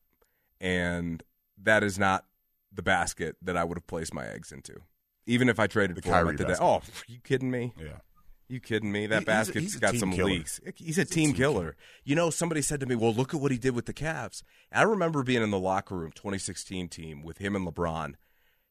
[0.60, 1.22] and
[1.62, 2.24] that is not
[2.72, 4.74] the basket that I would have placed my eggs into.
[5.26, 6.48] Even if I traded The for Kyrie at the day.
[6.50, 6.64] basket.
[6.64, 7.72] Oh, you kidding me?
[7.78, 7.98] yeah.
[8.48, 9.06] You kidding me?
[9.06, 10.30] That He- he's a- basket's he's a got some killer.
[10.30, 10.60] leaks.
[10.74, 11.52] He's a a team team killer.
[11.60, 11.76] killer.
[12.04, 14.42] You know, somebody said to me, "Well, look at what he did with the Cavs."
[14.72, 18.14] I remember being in the locker room, 2016 team with him and LeBron.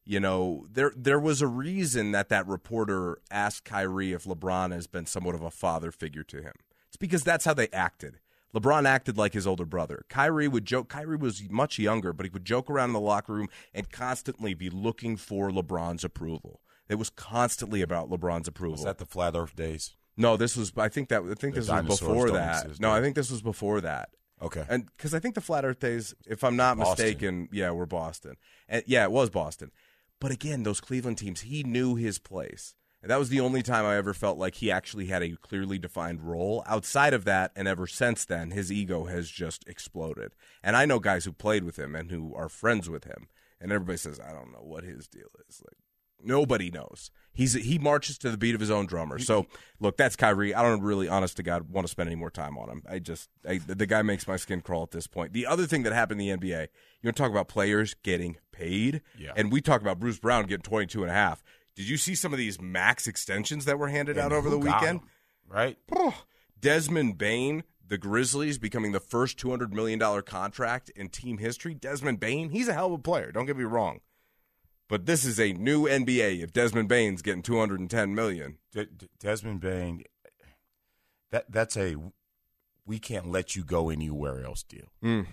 [0.09, 4.87] You know, there there was a reason that that reporter asked Kyrie if LeBron has
[4.87, 6.53] been somewhat of a father figure to him.
[6.87, 8.19] It's because that's how they acted.
[8.55, 10.05] LeBron acted like his older brother.
[10.09, 10.89] Kyrie would joke.
[10.89, 14.55] Kyrie was much younger, but he would joke around in the locker room and constantly
[14.55, 16.59] be looking for LeBron's approval.
[16.89, 18.77] It was constantly about LeBron's approval.
[18.77, 19.95] Was that the flat Earth days?
[20.17, 20.73] No, this was.
[20.75, 21.21] I think that.
[21.21, 22.63] I think The this was before that.
[22.63, 24.09] exist, No, I think this was before that.
[24.41, 24.63] Okay.
[24.67, 27.05] And because I think the flat Earth days, if I'm not Boston.
[27.05, 28.37] mistaken, yeah, we're Boston.
[28.67, 29.69] And yeah, it was Boston.
[30.19, 32.75] But again, those Cleveland teams, he knew his place.
[33.01, 35.79] And that was the only time I ever felt like he actually had a clearly
[35.79, 36.63] defined role.
[36.67, 40.33] Outside of that, and ever since then, his ego has just exploded.
[40.61, 43.29] And I know guys who played with him and who are friends with him,
[43.61, 45.61] and everybody says, I don't know what his deal is.
[45.65, 45.77] Like
[46.23, 47.11] nobody knows.
[47.31, 49.17] He's he marches to the beat of his own drummer.
[49.19, 49.45] So
[49.79, 50.53] look, that's Kyrie.
[50.53, 52.83] I don't really, honest to God, want to spend any more time on him.
[52.89, 55.31] I just I, the guy makes my skin crawl at this point.
[55.33, 56.61] The other thing that happened in the NBA,
[57.01, 59.31] you want to talk about players getting paid, Yeah.
[59.37, 61.41] and we talk about Bruce Brown getting 22 and a half.
[61.75, 64.99] Did you see some of these max extensions that were handed out over the weekend?
[65.47, 65.77] right?
[66.59, 71.73] Desmond Bane, the Grizzlies becoming the first $200 million contract in team history.
[71.73, 73.31] Desmond Bane, he's a hell of a player.
[73.31, 74.01] Don't get me wrong.
[74.89, 78.57] But this is a new NBA if Desmond Bane's getting 210 million.
[78.73, 80.03] De- De- Desmond Bane.
[81.31, 81.95] That that's a
[82.85, 84.91] we can't let you go anywhere else deal.
[85.03, 85.27] Mm.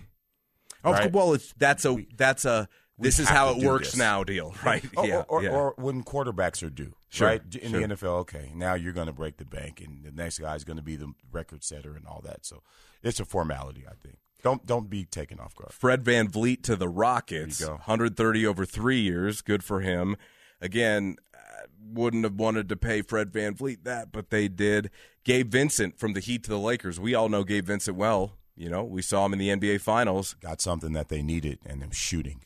[0.83, 1.11] Oh, Right.
[1.11, 3.97] well, it's that's a that's a this is how it works this.
[3.97, 4.83] now deal, right?
[4.95, 5.49] Or, yeah, or, yeah.
[5.49, 7.41] or when quarterbacks are due, Sure, right?
[7.55, 7.79] In sure.
[7.87, 10.63] the NFL, okay, now you're going to break the bank, and the next guy is
[10.63, 12.45] going to be the record setter and all that.
[12.45, 12.61] So
[13.03, 14.17] it's a formality, I think.
[14.43, 15.73] Don't don't be taken off guard.
[15.73, 17.77] Fred VanVleet to the Rockets, There you go.
[17.77, 19.41] 130 over three years.
[19.41, 20.15] Good for him.
[20.61, 24.89] Again, I wouldn't have wanted to pay Fred VanVleet that, but they did.
[25.23, 26.99] Gabe Vincent from the Heat to the Lakers.
[26.99, 28.37] We all know Gabe Vincent well.
[28.55, 30.35] You know, we saw him in the NBA Finals.
[30.41, 32.41] Got something that they needed, and them shooting.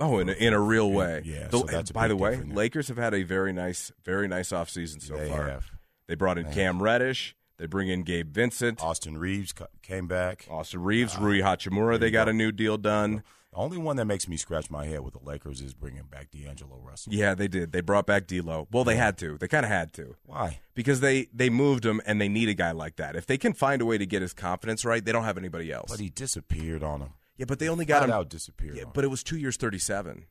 [0.00, 1.22] Oh, in a, in a real way.
[1.24, 2.36] Yeah, The- so by the way.
[2.36, 5.48] Lakers have had a very nice, very nice offseason so they far.
[5.48, 5.70] have
[6.08, 7.36] They brought in Cam Reddish.
[7.58, 10.46] They bring in Gabe Vincent, Austin Reaves came back.
[10.50, 11.98] Austin Reaves, Rui ah, Hachimura.
[12.00, 12.30] They got go.
[12.30, 13.22] a new deal done.
[13.52, 16.30] The only one that makes me scratch my head with the Lakers is bringing back
[16.30, 17.12] D'Angelo Russell.
[17.12, 17.70] Yeah, they did.
[17.72, 18.66] They brought back D'Lo.
[18.72, 19.36] Well, they had to.
[19.36, 20.16] They kind of had to.
[20.24, 20.60] Why?
[20.74, 23.14] because they they moved him and they need a guy like that.
[23.14, 25.70] If they can find a way to get his confidence right, they don't have anybody
[25.70, 25.90] else.
[25.90, 27.10] But he disappeared on him.
[27.36, 28.14] yeah, but they only got Flat him.
[28.14, 28.74] out disappeared.
[28.76, 28.92] Yeah, on him.
[28.94, 30.24] but it was two years, thirty-seven.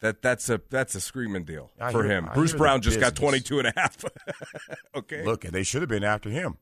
[0.00, 2.28] That that's a that's a screaming deal I for hear- him.
[2.30, 3.44] I Bruce Brown just got business.
[3.48, 4.04] 22 and a half.
[4.94, 6.58] okay, look, they should have been after him.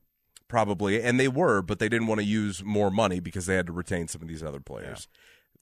[0.49, 3.67] probably, and they were, but they didn't want to use more money because they had
[3.67, 5.09] to retain some of these other players.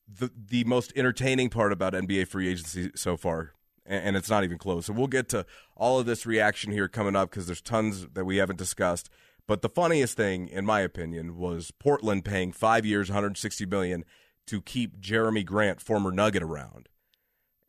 [0.07, 3.53] The the most entertaining part about NBA free agency so far,
[3.87, 4.87] and it's not even close.
[4.87, 5.45] So we'll get to
[5.77, 9.09] all of this reaction here coming up because there's tons that we haven't discussed.
[9.47, 14.05] But the funniest thing, in my opinion, was Portland paying five years, 160 million
[14.47, 16.89] to keep Jerami Grant, former Nugget, around,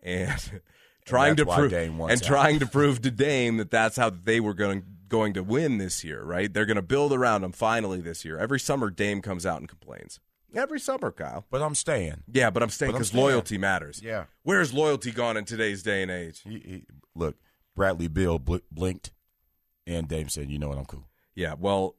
[0.06, 0.62] and
[1.06, 2.22] trying to prove and out.
[2.24, 6.04] trying to prove to Dame that that's how they were going going to win this
[6.04, 6.24] year.
[6.24, 6.54] Right?
[6.54, 8.38] They're going to build around him finally this year.
[8.38, 10.20] Every summer, Dame comes out and complains.
[10.56, 11.46] Every summer, Kyle.
[11.50, 12.24] But I'm staying.
[12.32, 14.02] Yeah, but I'm staying because loyalty matters.
[14.02, 14.26] Yeah.
[14.44, 16.42] Where's loyalty gone in today's day and age?
[16.44, 17.36] He, he, look,
[17.76, 19.12] Bradley Beal bl- blinked,
[19.86, 20.78] and Dame said, "You know what?
[20.78, 21.96] I'm cool." Yeah, well,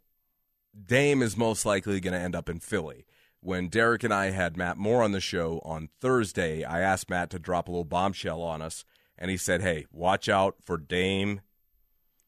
[0.87, 3.05] Dame is most likely going to end up in Philly.
[3.47, 7.31] When Derek and I had Matt Moore on the show on Thursday, I asked Matt
[7.31, 8.85] to drop a little bombshell on us,
[9.17, 11.43] and he said, hey, watch out for Dame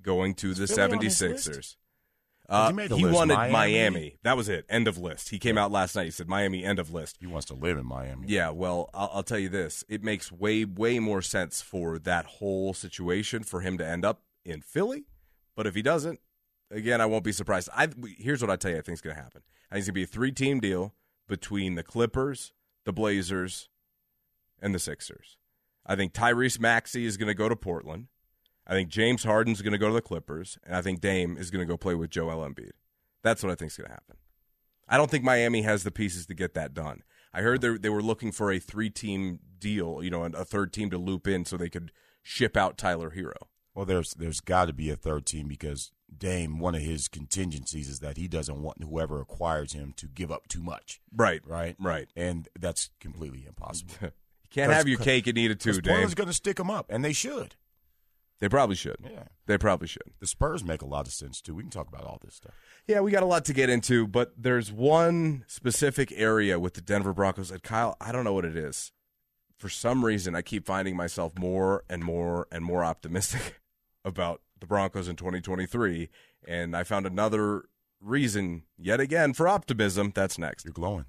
[0.01, 1.57] going to the on 76ers.
[1.57, 1.77] Has
[2.49, 3.53] uh, he he wanted Miami?
[3.53, 4.19] Miami.
[4.23, 4.65] That was it.
[4.69, 5.31] End of list.
[5.31, 6.05] He came out last night.
[6.05, 6.65] He said Miami.
[6.65, 7.17] End of list.
[7.19, 8.29] He wants to live in Miami.
[8.29, 12.27] Yeah, well, I'll, I'll tell you this: it makes way, way more sense for that
[12.27, 15.07] whole situation for him to end up in Philly.
[15.57, 16.21] But if he doesn't,
[16.71, 17.71] again, I won't be surprised.
[17.75, 19.43] I here's what I tell you: I think is going to happen.
[19.69, 20.95] I think it's going to be a three-team deal
[21.29, 22.53] between the Clippers,
[22.85, 23.69] the Blazers,
[24.61, 25.37] and the Sixers.
[25.87, 28.09] I think Tyrese Maxey is going to go to Portland.
[28.67, 31.51] I think James Harden's going to go to the Clippers, and I think Dame is
[31.51, 32.73] going to go play with Joel Embiid.
[33.23, 34.17] That's what I think is going to happen.
[34.89, 37.03] I don't think Miami has the pieces to get that done.
[37.33, 40.73] I heard they they were looking for a three team deal, you know, a third
[40.73, 43.49] team to loop in so they could ship out Tyler Herro.
[43.75, 47.89] Well, there's there's got to be a third team because Dame, one of his contingencies
[47.89, 51.01] is that he doesn't want whoever acquires him to give up too much.
[51.15, 51.43] Right.
[51.47, 51.77] Right.
[51.79, 52.09] Right.
[52.17, 53.95] And that's completely impossible.
[54.03, 54.11] you
[54.51, 55.93] can't have your cake and eat it too, Dame.
[55.93, 57.55] Portland's going to stick him up, and they should.
[58.41, 58.99] They probably should.
[59.03, 59.25] Yeah.
[59.47, 60.13] They probably should.
[60.21, 61.55] The Spurs make a lot of sense too.
[61.55, 62.55] We can talk about all this stuff.
[62.87, 66.81] Yeah, we got a lot to get into, but there's one specific area with the
[66.81, 68.93] Denver Broncos that Kyle, I don't know what it is.
[69.59, 73.61] For some reason, I keep finding myself more and more and more optimistic
[74.05, 76.09] about the Broncos in 2023,
[76.47, 77.65] and I found another
[78.01, 80.13] reason yet again for optimism.
[80.15, 80.65] That's next.
[80.65, 81.07] You're glowing.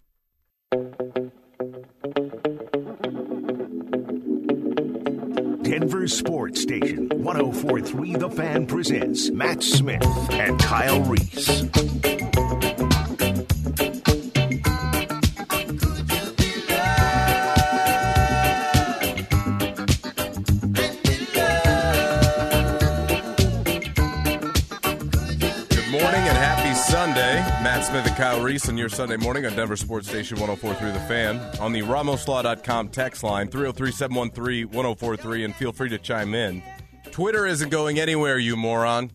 [5.63, 11.63] Denver Sports Station 1043 The Fan presents Mat Smith and Kyle Reese.
[27.89, 31.39] Smith and Kyle Reese on your Sunday morning on Denver Sports Station 1043 The Fan.
[31.59, 36.61] On the RamosLaw.com text line 303 713 1043 and feel free to chime in.
[37.09, 39.11] Twitter isn't going anywhere, you moron.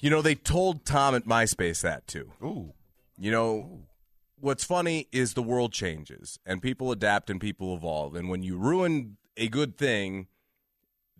[0.00, 2.30] You know, they told Tom at MySpace that too.
[2.42, 2.74] Ooh.
[3.18, 3.84] You know,
[4.38, 8.16] what's funny is the world changes and people adapt and people evolve.
[8.16, 10.26] And when you ruin a good thing,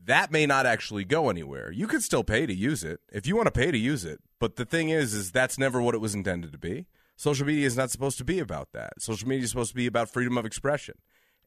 [0.04, 1.70] that may not actually go anywhere.
[1.70, 4.20] You could still pay to use it if you want to pay to use it.
[4.38, 6.86] But the thing is, is that's never what it was intended to be.
[7.16, 8.94] Social media is not supposed to be about that.
[8.98, 10.94] Social media is supposed to be about freedom of expression,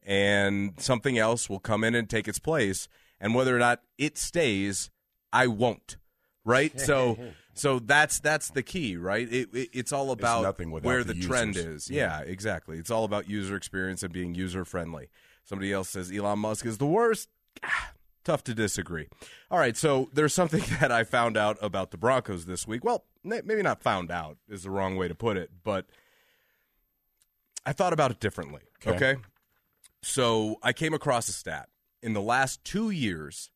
[0.03, 2.87] and something else will come in and take its place.
[3.19, 4.91] And whether or not it stays,
[5.31, 5.97] I won't.
[6.45, 6.79] Right.
[6.79, 7.17] so,
[7.55, 9.27] so that's that's the key, right?
[9.31, 11.89] It, it, it's all about without where the the trend is.
[11.89, 12.77] Yeah, exactly.
[12.77, 15.07] It's all about user experience and being user friendly.
[15.43, 17.29] Somebody else says Elon Musk is the worst.
[17.63, 19.07] Ah, Tough to disagree.
[19.51, 22.83] All right, so there's something that I found out about the Broncos this week.
[22.83, 25.85] Well, maybe not found out is the wrong way to put it, but
[27.65, 28.61] I thought about it differently.
[28.85, 28.95] Okay.
[28.95, 29.21] okay?
[30.01, 31.69] So I came across a stat.
[32.01, 33.49] In the last two years,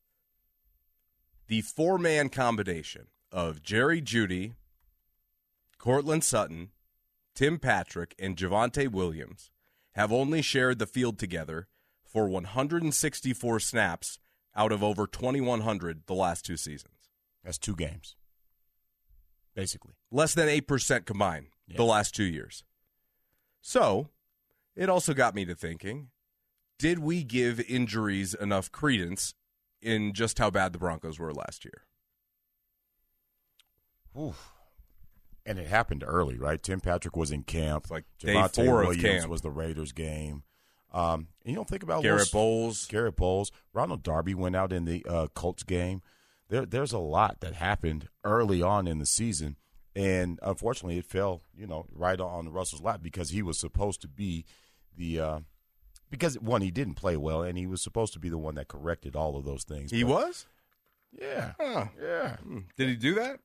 [1.48, 4.54] the four man combination of Jerry Jeudy,
[5.78, 6.70] Courtland Sutton,
[7.36, 9.52] Tim Patrick, and Javonte Williams
[9.92, 11.68] have only shared the field together
[12.06, 14.20] for 164 snaps
[14.58, 16.94] out of over 2,100 the last two seasons.
[17.44, 18.16] That's two games,
[19.56, 19.94] basically.
[20.12, 21.78] Less than 8% combined Yeah.
[21.78, 22.64] the last two years.
[23.62, 24.10] So
[24.76, 26.10] it also got me to thinking
[26.80, 29.34] did we give injuries enough credence
[29.82, 31.86] in just how bad the Broncos were last year?
[34.20, 34.52] Oof.
[35.46, 36.62] And it happened early, right?
[36.62, 37.86] Tim Patrick was in camp.
[37.86, 39.30] It's like day Javonte four of Williams camp.
[39.32, 40.44] was the Raiders game.
[40.98, 42.86] Um, and you don't think about Garett Bolles.
[42.88, 46.02] Garett Bolles, Ronald Darby went out in the uh, Colts game.
[46.50, 49.58] There, there's a lot that happened early on in the season,
[49.96, 54.08] and unfortunately, it fell, you know, right on Russell's lap because he was supposed to
[54.08, 54.46] be
[54.96, 55.40] the uh,
[56.10, 58.68] because one he didn't play well, and he was supposed to be the one that
[58.70, 59.92] corrected all of those things.
[59.92, 60.46] He But- was?
[61.12, 61.86] yeah, Huh.
[62.02, 62.38] yeah.
[62.78, 63.40] Did he do that?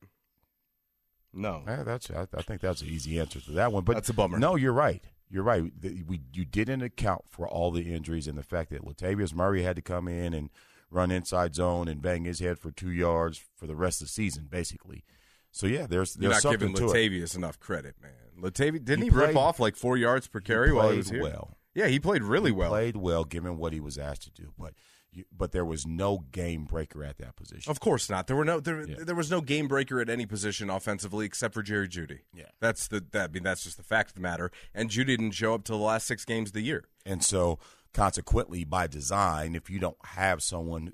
[1.34, 1.62] No.
[1.66, 3.84] Yeah, that's I, I think that's an easy answer to that one.
[3.84, 4.38] But That's a bummer.
[4.38, 5.02] No, you're right.
[5.32, 5.62] You're right.
[6.06, 9.76] We you didn't account for all the injuries and the fact that Latavius Murray had
[9.76, 10.50] to come in and
[10.90, 14.12] run inside zone and bang his head for two yards for the rest of the
[14.12, 15.04] season, basically.
[15.50, 17.10] So yeah, there's You're there's not giving something to it.
[17.10, 18.12] Latavius enough credit, man.
[18.38, 21.08] Latavius didn't he, He rip off like four yards per He carry while he was
[21.08, 21.22] here?
[21.22, 21.56] well.
[21.74, 22.68] Yeah, he played really He well.
[22.68, 24.74] Played well, given what he was asked to do, but
[25.12, 27.70] you, but there was no game breaker at that position.
[27.70, 28.26] Of course not.
[28.26, 28.96] There were no there, Yeah.
[29.00, 32.20] there was no game breaker at any position offensively except for Jerry Jeudy.
[32.34, 32.46] Yeah.
[32.60, 34.50] That's the that I mean that's just the fact of the matter.
[34.74, 36.84] And Jeudy didn't show up till the last six games of the year.
[37.04, 37.58] And so,
[37.92, 40.92] consequently, by design, if you don't have someone,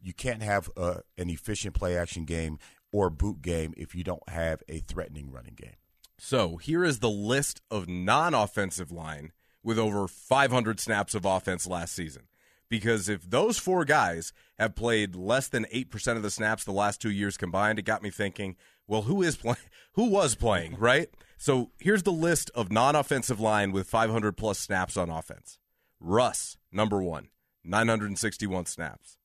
[0.00, 2.58] you can't have uh, an efficient play action game
[2.92, 5.74] or boot game if you don't have a threatening running game.
[6.16, 9.32] So here is the list of non-offensive line
[9.64, 12.22] with over 500 snaps of offense last season.
[12.68, 16.72] Because if those four guys have played less than eight percent of the snaps the
[16.72, 18.56] last two years combined, it got me thinking.
[18.86, 19.56] Well, who is playing?
[19.94, 20.76] Who was playing?
[20.78, 21.08] Right.
[21.38, 25.58] So here's the list of non-offensive line with 500 plus snaps on offense.
[26.00, 27.28] Russ, number one,
[27.62, 29.16] 961 snaps.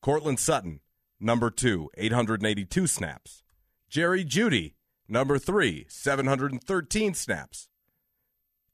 [0.00, 0.80] Courtland Sutton,
[1.20, 3.42] number two, 882 snaps.
[3.90, 4.74] Jerry Jeudy,
[5.08, 7.68] number three, 713 snaps.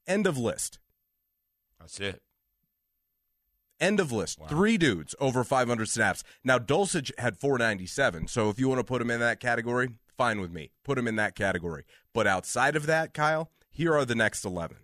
[0.07, 0.79] End of list.
[1.79, 2.21] That's it.
[3.79, 4.39] End of list.
[4.39, 4.47] Wow.
[4.47, 6.23] Three dudes over 500 snaps.
[6.43, 8.27] Now, Dulcich had 497.
[8.27, 10.71] So if you want to put him in that category, fine with me.
[10.83, 11.83] Put him in that category.
[12.13, 14.77] But outside of that, Kyle, here are the next 11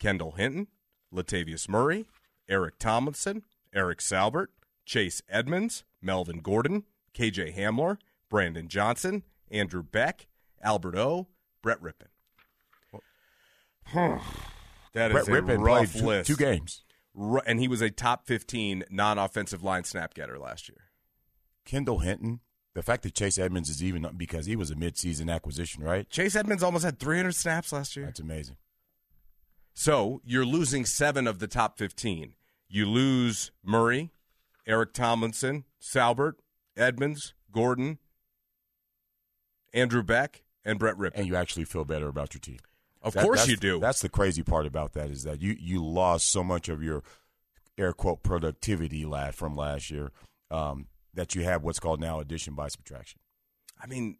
[0.00, 0.66] Kendall Hinton,
[1.14, 2.06] Latavius Murray,
[2.48, 3.42] Eric Tomlinson,
[3.74, 4.48] Eric Saubert,
[4.84, 10.26] Chase Edmonds, Melvin Gordon, KJ Hamler, Brandon Johnson, Andrew Beck,
[10.62, 11.28] Albert O,
[11.62, 12.08] Brett Rypien.
[14.92, 16.26] that is Brett a Rypien rough played two, list.
[16.26, 16.82] two games.
[17.46, 20.90] And he was a top 15 non-offensive line snap getter last year.
[21.64, 22.40] Kendall Hinton.
[22.74, 26.08] The fact that Chase Edmonds is even because he was a midseason acquisition, right?
[26.08, 28.06] Chase Edmonds almost had 300 snaps last year.
[28.06, 28.56] That's amazing.
[29.74, 32.34] So you're losing seven of the top 15.
[32.68, 34.12] You lose Murray,
[34.66, 36.34] Eric Tomlinson, Saubert,
[36.76, 37.98] Edmonds, Gordon,
[39.72, 41.12] Andrew Beck, and Brett Rypien.
[41.14, 42.58] And you actually feel better about your team.
[43.02, 43.78] Of That- course you do.
[43.80, 47.02] That's the crazy part about that is that you you lost so much of your
[47.76, 50.10] air quote productivity lad from last year
[50.50, 53.20] um, that you have what's called now addition by subtraction.
[53.80, 54.18] I mean,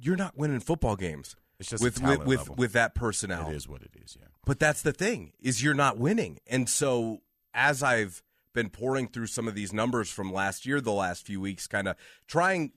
[0.00, 2.54] you're not winning football games It's just with with with, level.
[2.54, 3.50] with that personnel.
[3.50, 4.16] It is what it is.
[4.18, 4.28] Yeah.
[4.46, 6.38] But that's the thing is you're not winning.
[6.46, 7.20] And so
[7.52, 8.22] as I've
[8.54, 11.86] been pouring through some of these numbers from last year, the last few weeks, kind
[11.88, 12.72] of trying,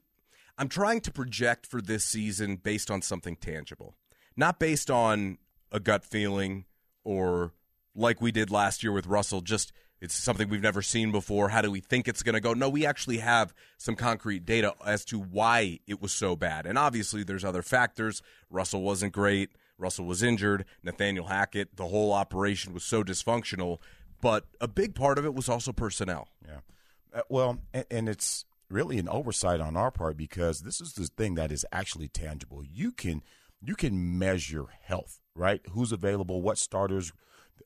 [0.58, 3.96] I'm trying to project for this season based on something tangible,
[4.42, 5.38] not based on
[5.72, 6.66] a gut feeling
[7.04, 7.54] or
[7.96, 9.40] like we did last year with Russell.
[9.42, 11.50] Just it's something we've never seen before.
[11.50, 12.54] How do we think it's going to go?
[12.54, 16.66] No, we actually have some concrete data as to why it was so bad.
[16.66, 18.24] And obviously, there's other factors.
[18.50, 19.52] Russell wasn't great.
[19.78, 20.66] Russell was injured.
[20.84, 23.78] Nathaniel Hackett, the whole operation was so dysfunctional.
[24.22, 26.28] But a big part of it was also personnel.
[26.46, 26.60] Yeah.
[27.14, 31.06] Uh, well, and, and it's really an oversight on our part because this is the
[31.06, 32.64] thing that is actually tangible.
[32.64, 33.22] You can
[33.64, 35.62] you can measure health, right?
[35.72, 37.14] Who's available, what starters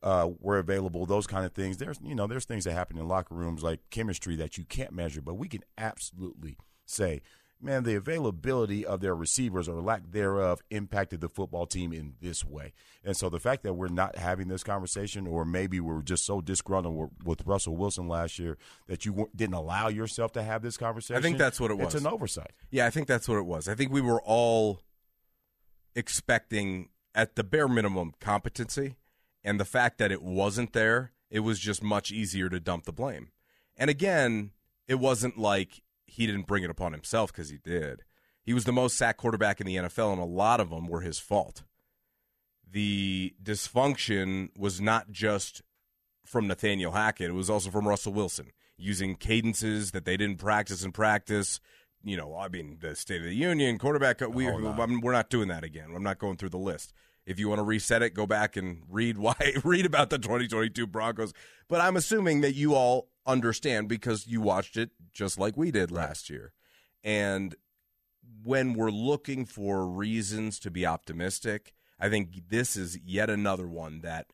[0.03, 1.77] uh, were available, those kind of things.
[1.77, 4.91] There's you know there's things that happen in locker rooms like chemistry that you can't
[4.91, 7.21] measure, but we can absolutely say.
[7.61, 12.43] Man, the availability of their receivers or lack thereof impacted the football team in this
[12.43, 12.73] way.
[13.03, 16.41] And so the fact that we're not having this conversation, or maybe we're just so
[16.41, 20.75] disgruntled with- with Russell Wilson last year that you didn't allow yourself to have this
[20.75, 21.15] conversation.
[21.17, 21.95] I think that's what it was.
[21.95, 22.51] It's an oversight.
[22.71, 23.69] Yeah, I think that's what it was.
[23.69, 24.81] I think we were all
[25.95, 28.97] expecting, at the bare minimum, competency.
[29.43, 32.91] And the fact that it wasn't there, it was just much easier to dump the
[32.91, 33.29] blame.
[33.77, 34.51] And again,
[34.87, 38.03] it wasn't like he didn't bring it upon himself because he did.
[38.43, 41.01] He was the most sacked quarterback in the NFL, and a lot of them were
[41.01, 41.63] his fault.
[42.69, 45.61] The dysfunction was not just
[46.25, 50.83] from Nathaniel Hackett, it was also from Russell Wilson, using cadences that they didn't practice
[50.83, 51.59] in practice.
[52.05, 54.21] You know, I mean, the State of the Union, quarterback.
[54.21, 54.79] We, whole lot.
[54.79, 55.91] I mean, we're not doing that again.
[55.95, 56.93] I'm not going through the list.
[57.25, 60.85] If you want to reset it, go back and read why read about the 2022
[60.85, 61.33] Broncos.
[61.67, 65.91] But I'm assuming that you all understand because you watched it just like we did
[65.91, 66.53] last year.
[67.03, 67.55] And
[68.43, 74.01] when we're looking for reasons to be optimistic, I think this is yet another one
[74.01, 74.27] that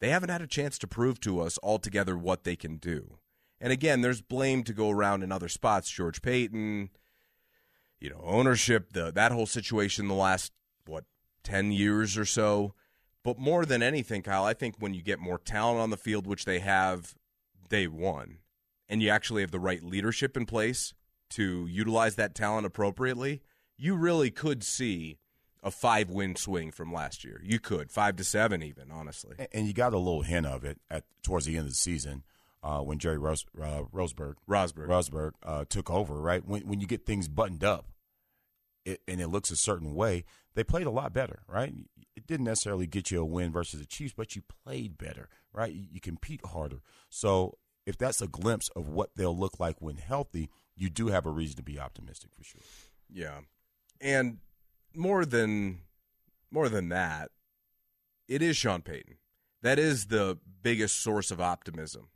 [0.00, 3.18] they haven't had a chance to prove to us altogether what they can do.
[3.60, 5.90] And again, there's blame to go around in other spots.
[5.90, 6.90] George Paton,
[8.00, 10.52] you know, ownership, the that whole situation the last
[10.86, 11.04] what
[11.44, 12.74] ten years or so.
[13.22, 16.26] But more than anything, Kyle, I think when you get more talent on the field,
[16.26, 17.14] which they have
[17.68, 18.38] day one,
[18.88, 20.94] and you actually have the right leadership in place
[21.30, 23.42] to utilize that talent appropriately,
[23.76, 25.18] you really could see
[25.62, 27.42] a five win swing from last year.
[27.44, 29.36] You could five to seven, even honestly.
[29.38, 31.76] And- And you got a little hint of it at towards the end of the
[31.76, 32.24] season
[32.62, 34.88] uh, when Jerry Rose, uh, Roseberg Rosburg.
[34.88, 36.14] Rosburg uh, took over.
[36.20, 37.86] Right when when you get things buttoned up,
[38.84, 41.42] it, and it looks a certain way, they played a lot better.
[41.46, 41.74] Right,
[42.16, 45.28] it didn't necessarily get you a win versus the Chiefs, but you played better.
[45.52, 46.80] Right, you, you compete harder.
[47.08, 51.26] So if that's a glimpse of what they'll look like when healthy, you do have
[51.26, 52.60] a reason to be optimistic for sure.
[53.08, 53.40] Yeah.
[54.00, 54.38] And
[54.94, 55.80] more than
[56.50, 57.30] more than that,
[58.28, 59.16] it is Sean Payton.
[59.62, 62.08] That is the biggest source of optimism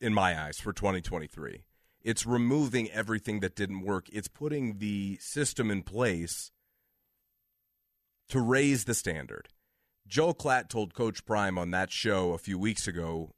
[0.00, 1.64] in my eyes for 2023.
[2.02, 4.08] It's removing everything that didn't work.
[4.12, 6.50] It's putting the system in place
[8.28, 9.48] to raise the standard.
[10.06, 13.34] Joel Klatt told Coach Prime on that show a few weeks ago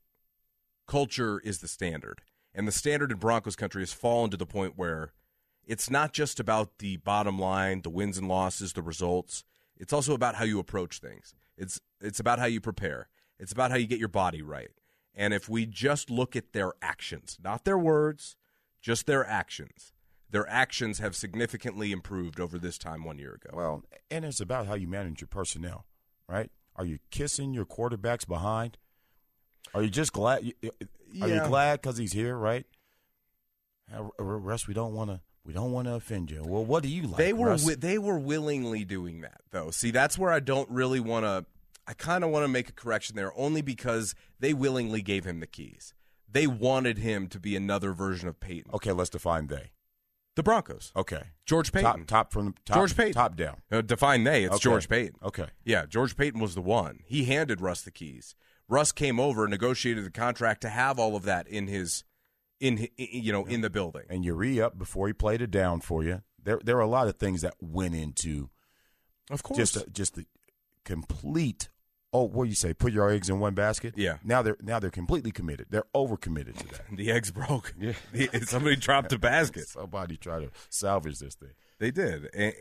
[0.87, 2.21] culture is the standard.
[2.53, 5.13] And the standard in Broncos country has fallen to the point where
[5.65, 9.45] it's not just about the bottom line, the wins and losses, the results.
[9.77, 11.33] It's also about how you approach things.
[11.57, 13.09] It's it's about how you prepare.
[13.39, 14.71] It's about how you get your body right.
[15.15, 18.37] And if we just look at their actions, not their words,
[18.81, 19.93] just their actions,
[20.31, 23.51] their actions have significantly improved over this time one year ago.
[23.53, 25.87] Well, and it's about how you manage your personnel,
[26.29, 26.51] right?
[26.77, 28.79] Are you kissing your quarterbacks behind?
[29.75, 30.53] Are you just glad?
[31.21, 32.65] Are you glad because he's here, right?
[34.19, 35.21] Russ, we don't want to.
[35.45, 36.45] We don't want to offend you.
[36.45, 37.17] Well, what do you like?
[37.17, 39.71] they were wi- they were willingly doing that though.
[39.71, 41.45] See, that's where I don't really want to.
[41.91, 45.41] I kind of want to make a correction there, only because they willingly gave him
[45.41, 45.93] the keys.
[46.31, 48.71] They wanted him to be another version of Peyton.
[48.75, 49.73] okay, let's define they.
[50.37, 50.93] The Broncos.
[50.95, 51.23] Okay.
[51.45, 52.03] George Paton.
[52.03, 53.13] Top, top from top, George Paton.
[53.15, 53.57] top down.
[53.73, 54.45] Uh, define they.
[54.45, 54.63] It's Okay.
[54.63, 55.17] George Paton.
[55.25, 55.47] Okay.
[55.65, 57.01] Yeah, George Paton was the one.
[57.05, 58.37] He handed Russ the keys.
[58.69, 62.05] Russ came over, and negotiated the contract to have all of that in his,
[62.61, 64.05] in hi- i- you know, in the building.
[64.09, 66.23] And you re up before he played it down for you.
[66.41, 68.51] There, there are a lot of things that went into
[69.33, 69.59] Of course.
[69.59, 70.27] just a, just the
[70.85, 71.69] complete.
[72.13, 72.75] Oh, what do you say?
[72.75, 73.95] Put your eggs in one basket.
[73.97, 74.17] Yeah.
[74.25, 75.67] Now they're now they're completely committed.
[75.71, 76.83] They're overcommitted to that.
[76.97, 77.75] the eggs broke.
[77.81, 77.93] Yeah.
[78.13, 79.69] The- Somebody dropped a basket.
[79.69, 81.51] Somebody tried to salvage this thing.
[81.79, 82.29] They did.
[82.35, 82.55] And-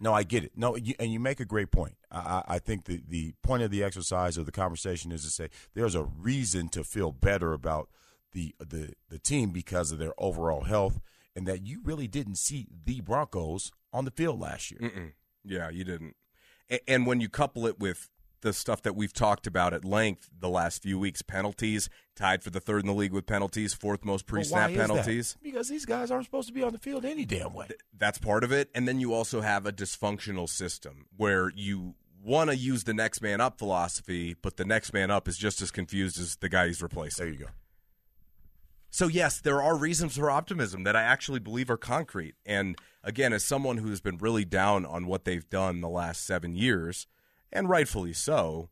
[0.00, 0.52] No, I get it.
[0.56, 1.94] No, you, and you make a great point.
[2.10, 5.30] I, I I think the, the point of the exercise or the conversation is to
[5.30, 7.88] say there's a reason to feel better about
[8.32, 11.00] the the the team because of their overall health,
[11.36, 14.80] and that you really didn't see the Broncos on the field last year.
[14.80, 15.12] Mm-mm.
[15.44, 16.16] Yeah, you didn't.
[16.86, 18.08] And when you couple it with
[18.42, 22.50] the stuff that we've talked about at length the last few weeks, penalties, tied for
[22.50, 24.78] the third in the league with penalties, fourth most pre-snap that?
[24.78, 25.36] penalties.
[25.42, 27.68] Because these guys aren't supposed to be on the field any damn way.
[27.96, 28.70] That's part of it.
[28.74, 33.20] And then you also have a dysfunctional system where you want to use the next
[33.20, 36.66] man up philosophy, but the next man up is just as confused as the guy
[36.66, 37.24] he's replacing.
[37.24, 37.50] There you go.
[38.90, 42.34] So yes, there are reasons for optimism that I actually believe are concrete.
[42.44, 46.56] And again, as someone who's been really down on what they've done the last seven
[46.56, 47.06] years,
[47.52, 48.68] and rightfully so,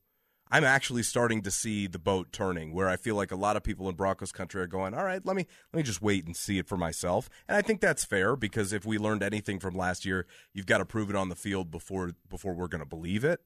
[0.51, 3.63] I'm actually starting to see the boat turning where I feel like a lot of
[3.63, 6.35] people in Broncos country are going, all right, let me let me just wait and
[6.35, 7.29] see it for myself.
[7.47, 10.79] And I think that's fair because if we learned anything from last year, you've got
[10.79, 13.41] to prove it on the field before before we're going to believe it.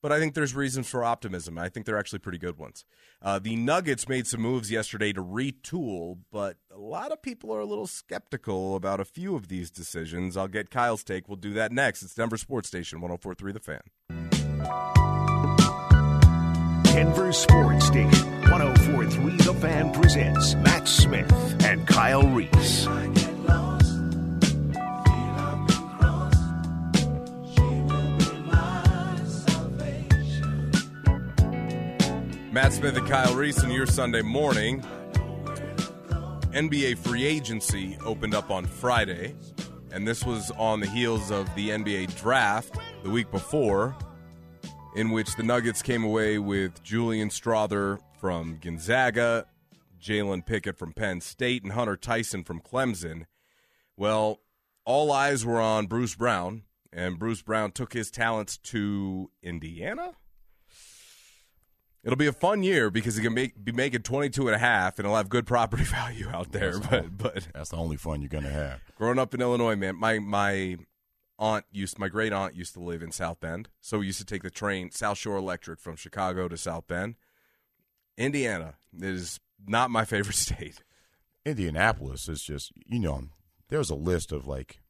[0.00, 1.58] But I think there's reasons for optimism.
[1.58, 2.84] I think they're actually pretty good ones.
[3.20, 7.60] Uh, the Nuggets made some moves yesterday to retool, but a lot of people are
[7.60, 10.36] a little skeptical about a few of these decisions.
[10.36, 11.28] I'll get Kyle's take.
[11.28, 12.02] We'll do that next.
[12.02, 13.80] It's Denver Sports Station 1043 The Fan.
[16.84, 21.32] Denver Sports Station 1043 The Fan presents Mat Smith
[21.64, 22.86] and Kyle Reese.
[32.50, 34.80] Mat Smith and Kyle Reese on your Sunday morning.
[36.52, 39.36] NBA free agency opened up on Friday,
[39.92, 43.94] and this was on the heels of the NBA draft the week before,
[44.96, 49.44] in which the Nuggets came away with Julian Strawther from Gonzaga,
[50.00, 53.26] Jalen Pickett from Penn State, and Hunter Tyson from Clemson.
[53.94, 54.40] Well,
[54.86, 56.62] all eyes were on Bruce Brown,
[56.94, 60.12] and Bruce Brown took his talents to Indiana.
[62.08, 64.98] It'll be a fun year because he can make, be making 22 and a half
[64.98, 66.78] and he'll have good property value out there.
[66.78, 68.80] But but That's the only fun you're gonna have.
[68.96, 70.78] growing up in Illinois, man, my my
[71.38, 74.24] aunt used my great aunt used to live in South Bend, so we used to
[74.24, 77.16] take the train South Shore Electric from Chicago to South Bend.
[78.16, 80.82] Indiana is not my favorite state.
[81.44, 83.24] Indianapolis is just you know
[83.68, 84.80] there's a list of like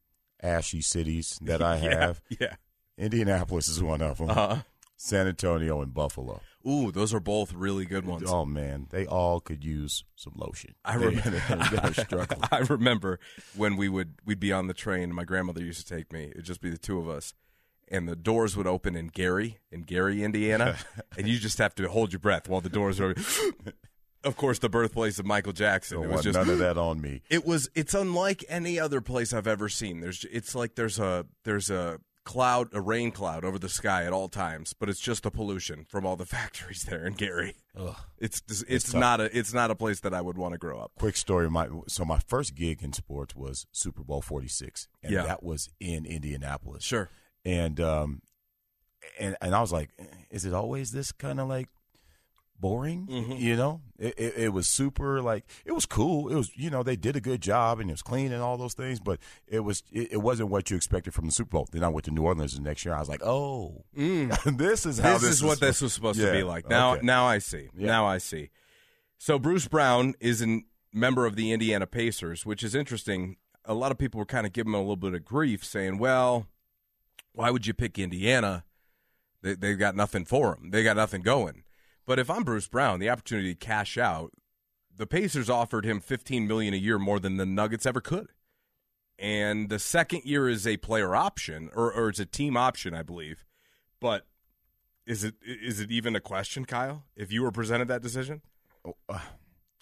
[0.41, 2.21] ashy cities that I have.
[2.39, 2.55] Yeah.
[2.97, 4.29] Indianapolis is one of them.
[4.29, 4.57] Uh-huh.
[5.01, 6.41] San Antonio and Buffalo.
[6.67, 8.29] Ooh, those are both really good ones.
[8.29, 10.75] Oh man, they all could use some lotion.
[10.83, 11.41] I remember.
[12.51, 13.17] I remember
[13.55, 15.03] when we would we'd be on the train.
[15.03, 16.25] and My grandmother used to take me.
[16.31, 17.33] It'd just be the two of us,
[17.87, 20.75] and the doors would open in Gary, in Gary, Indiana,
[21.17, 23.15] and you just have to hold your breath while the doors are.
[24.25, 26.03] of course, the birthplace of Michael Jackson.
[26.03, 27.21] It was just none of that on me.
[27.29, 30.01] it was it's unlike any other place I've ever seen.
[30.01, 34.13] There's it's like there's a there's a cloud a rain cloud over the sky at
[34.13, 37.55] all times, but it's just the pollution from all the factories there in Gary.
[37.75, 37.95] Ugh.
[38.19, 38.99] It's it's, tough.
[39.01, 40.91] not a it's not a place that I would want to grow up.
[40.99, 41.49] Quick story.
[41.49, 45.23] My so my first gig in sports was Super Bowl forty six, and Yeah.
[45.23, 46.83] that was in Indianapolis.
[46.83, 47.09] Sure.
[47.43, 48.21] and um,
[49.19, 49.89] and and I was like,
[50.29, 51.67] is it always this kind of like
[52.59, 53.07] boring?
[53.07, 53.39] Mhm.
[53.39, 56.29] You know, it, it, it was super like it was cool.
[56.29, 58.57] It was you know they did a good job and it was clean and all
[58.57, 61.67] those things, but it was it, it wasn't what you expected from the Super Bowl.
[61.71, 62.93] Then I went to New Orleans the next year.
[62.93, 66.31] I was like, oh, this is how this, this, is what this was supposed to
[66.31, 66.69] be like.
[66.69, 67.05] Now, okay.
[67.05, 67.69] now I see.
[67.75, 67.87] Yeah.
[67.87, 68.49] Now I see.
[69.17, 70.61] So Bruce Brown is a
[70.93, 73.37] member of the Indiana Pacers, which is interesting.
[73.65, 75.97] A lot of people were kind of giving him a little bit of grief, saying,
[75.97, 76.47] "Well,
[77.33, 78.63] why would you pick Indiana?
[79.41, 80.71] They, they've got nothing for him.
[80.71, 81.63] They got nothing going."
[82.09, 84.31] But if I'm Bruce Brown, the opportunity to cash out,
[84.97, 88.29] the Pacers offered him 15 million a year more than the Nuggets ever could.
[89.19, 93.03] And the second year is a player option, or, or it's a team option, I
[93.03, 93.45] believe.
[94.01, 94.25] But
[95.05, 97.03] is it is it even a question, Kyle?
[97.15, 98.41] If you were presented that decision,
[99.07, 99.19] uh,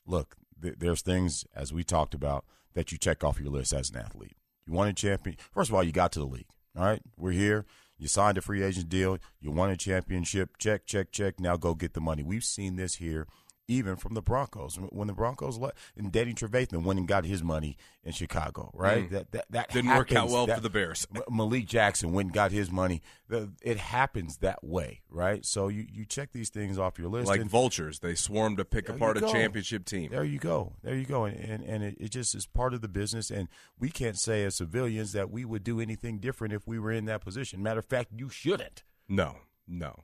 [0.05, 3.89] look, th- there's things as we talked about that you check off your list as
[3.89, 4.36] an athlete.
[4.65, 5.38] You won a champion.
[5.53, 6.49] First of all, you got to the league.
[6.78, 7.65] All right, we're here.
[7.97, 9.17] You signed a free agent deal.
[9.39, 10.57] You won a championship.
[10.57, 11.39] Check, check, check.
[11.39, 12.23] Now go get the money.
[12.23, 13.27] We've seen this here
[13.68, 14.78] even from the Broncos.
[14.78, 19.09] When the Broncos let and Danny Trevathan went and got his money in Chicago, right?
[19.09, 19.11] Mm.
[19.11, 19.99] That that that Didn't happens.
[20.11, 21.05] work out well That- for the Bears.
[21.30, 23.01] Malik Jackson went and got his money.
[23.28, 25.45] The- It happens that way, right?
[25.45, 27.28] So you, you check these things off your list.
[27.28, 30.11] Like and vultures, they swarm to pick apart a championship team.
[30.11, 30.74] there you go.
[30.84, 31.26] There you go.
[31.26, 33.30] And and, and it, it just is part of the business.
[33.30, 33.47] And
[33.78, 37.05] we can't say as civilians that we would do anything different if we were in
[37.05, 37.61] that position.
[37.61, 38.84] Matter of fact, you shouldn't.
[39.09, 39.38] No,
[39.68, 40.03] no.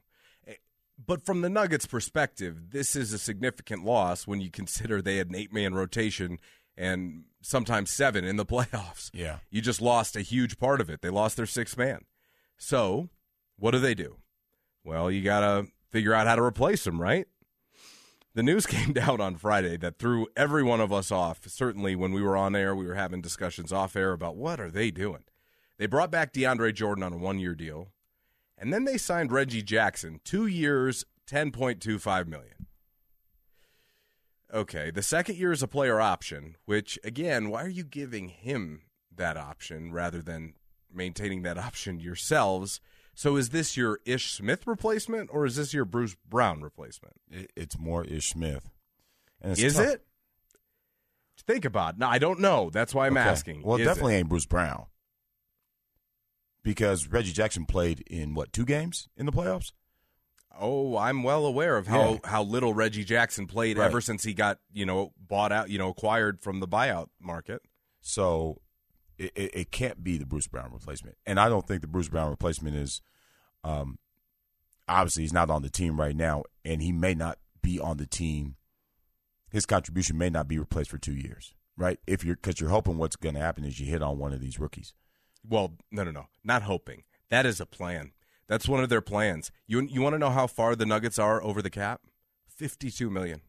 [0.97, 5.29] But from the Nuggets' perspective, this is a significant loss when you consider they had
[5.29, 6.39] an eight man rotation
[6.77, 9.09] and sometimes seven in the playoffs.
[9.13, 9.39] Yeah.
[9.49, 11.01] You just lost a huge part of it.
[11.01, 12.05] They lost their sixth man.
[12.57, 13.09] So,
[13.57, 14.17] what do they do?
[14.83, 17.27] Well, you got to figure out how to replace them, right?
[18.35, 21.47] The news came down on Friday that threw every one of us off.
[21.47, 24.71] Certainly, when we were on air, we were having discussions off air about what are
[24.71, 25.23] they doing.
[25.77, 27.89] They brought back DeAndre Jordan on a one year deal,
[28.57, 32.67] and then they signed Reggie Jackson, two years, ten point two five million.
[34.53, 38.83] Okay, the second year is a player option, which again, why are you giving him
[39.15, 40.53] that option rather than
[40.93, 42.79] maintaining that option yourselves?
[43.15, 47.15] So is this your Ish Smith replacement or is this your Bruce Brown replacement?
[47.55, 48.69] It's more Ish Smith.
[49.41, 49.85] And Is tough.
[49.87, 50.05] it?
[51.45, 51.99] Think about it.
[51.99, 52.69] No, I don't know.
[52.71, 53.27] That's why I'm Okay.
[53.27, 53.63] asking.
[53.63, 54.85] Well, it Is definitely ain't Bruce Brown
[56.63, 59.71] because Reggie Jackson played in what two games in the playoffs?
[60.57, 62.17] Oh, I'm well aware of how, Yeah.
[62.25, 63.85] how little Reggie Jackson played Right.
[63.85, 67.61] ever since he got, you know, bought out, you know, acquired from the buyout market.
[68.01, 68.61] So
[69.17, 72.09] it, it, it can't be the Bruce Brown replacement, and I don't think the Bruce
[72.09, 73.01] Brown replacement is.
[73.63, 73.97] Um,
[74.87, 78.05] obviously, he's not on the team right now, and he may not be on the
[78.07, 78.55] team.
[79.51, 81.99] His contribution may not be replaced for two years, right?
[82.07, 84.41] If you're because you're hoping what's going to happen is you hit on one of
[84.41, 84.93] these rookies.
[85.47, 86.27] Well, no, no, no.
[86.43, 87.03] Not hoping.
[87.29, 88.11] That is a plan.
[88.47, 89.51] That's one of their plans.
[89.67, 92.01] You you want to know how far the Nuggets are over the cap?
[92.47, 93.41] 52 million.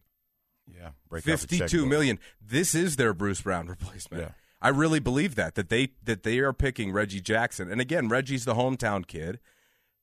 [0.67, 1.87] Yeah, break out the 52 checkbook.
[1.89, 2.19] million.
[2.41, 4.23] This is their Bruce Brown replacement.
[4.23, 4.29] Yeah.
[4.61, 7.69] I really believe that that they that they are picking Reggie Jackson.
[7.69, 9.39] And again, Reggie's the hometown kid.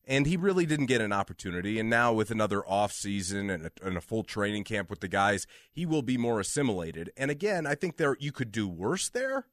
[0.04, 1.78] And he really didn't get an opportunity.
[1.78, 5.06] And now, with another off season and a, and a full training camp with the
[5.06, 7.12] guys, he will be more assimilated.
[7.16, 9.46] And again, I think there you could do worse there,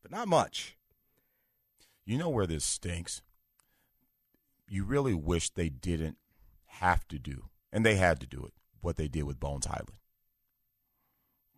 [0.00, 0.76] but not much.
[2.04, 3.22] You know where this stinks?
[4.68, 6.16] You really wish they didn't
[6.66, 9.98] have to do, and they had to do it, what they did with Bones Hyland.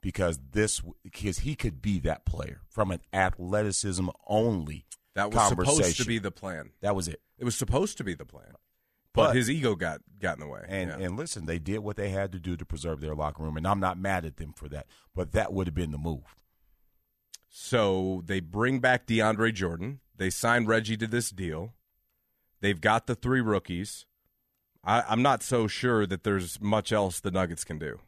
[0.00, 4.84] Because this, because he could be that player from an athleticism only.
[5.14, 6.70] That was supposed to be the plan.
[6.82, 7.22] That was it.
[7.38, 8.52] It was supposed to be the plan,
[9.14, 10.64] but, But- his ego got got in the way.
[10.68, 11.06] And Yeah.
[11.06, 13.66] and listen, they did what they had to do to preserve their locker room, and
[13.66, 14.86] I'm not mad at them for that.
[15.14, 16.34] But that would have been the move.
[17.56, 20.00] so they bring back DeAndre Jordan.
[20.16, 21.74] They signed Reggie to this deal.
[22.60, 24.06] They've got the three rookies.
[24.84, 28.00] I, I'm not so sure that there's much else the Nuggets can do.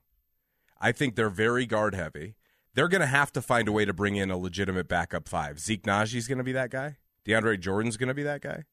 [0.81, 2.37] I think they're very guard heavy.
[2.75, 5.59] They're going to have to find a way to bring in a legitimate backup five.
[5.59, 6.99] Zeke Nnaji's going to be that guy.
[7.27, 8.65] DeAndre Jordan's going to be that guy.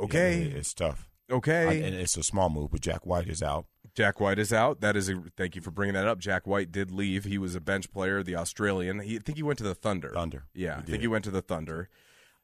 [0.00, 0.42] Okay.
[0.42, 1.08] Yeah, it's tough.
[1.30, 1.66] Okay.
[1.66, 3.66] I- and it's a small move, but Jack White is out.
[3.94, 4.80] Jack White is out.
[4.82, 6.18] That is a thank you for bringing that up.
[6.18, 7.24] Jack White did leave.
[7.24, 9.00] He was a bench player, the Australian.
[9.00, 10.10] He, I think he went to the Thunder.
[10.12, 10.44] Thunder.
[10.54, 11.88] Yeah, I think he went to the Thunder.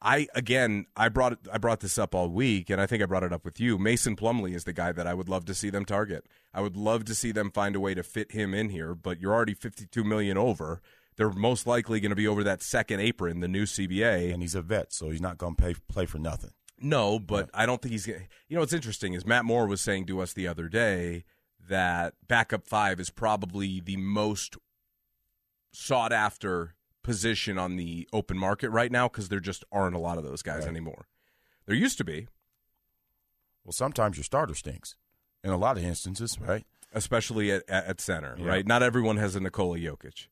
[0.00, 3.22] I again, I brought I brought this up all week, and I think I brought
[3.22, 3.78] it up with you.
[3.78, 6.26] Mason Plumlee is the guy that I would love to see them target.
[6.54, 8.94] I would love to see them find a way to fit him in here.
[8.94, 10.80] But you're already 52 million over.
[11.16, 14.32] They're most likely going to be over that second apron, the new CBA.
[14.32, 16.50] and he's a vet, so he's not going to pay play for nothing.
[16.82, 18.26] No, but I don't think he's going to.
[18.48, 21.24] You know, what's interesting is Matt Moore was saying to us the other day
[21.68, 24.56] that backup five is probably the most
[25.72, 30.18] sought after position on the open market right now because there just aren't a lot
[30.18, 30.68] of those guys Right.
[30.68, 31.06] anymore.
[31.66, 32.26] There used to be,
[33.64, 34.96] Well, sometimes your starter stinks.
[35.44, 36.64] In a lot of instances, right?
[36.92, 38.46] especially at, at, at center, Yeah.
[38.46, 38.66] right?
[38.66, 40.26] Not everyone has a Nikola Jokic.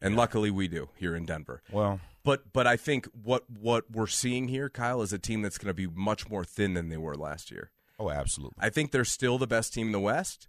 [0.00, 1.62] And luckily we do here in Denver.
[1.72, 5.58] Well, But but I think what what we're seeing here, Kyle, is a team that's
[5.58, 7.70] going to be much more thin than they were last year.
[7.98, 8.56] oh, absolutely.
[8.58, 10.48] I think they're still the best team in the West,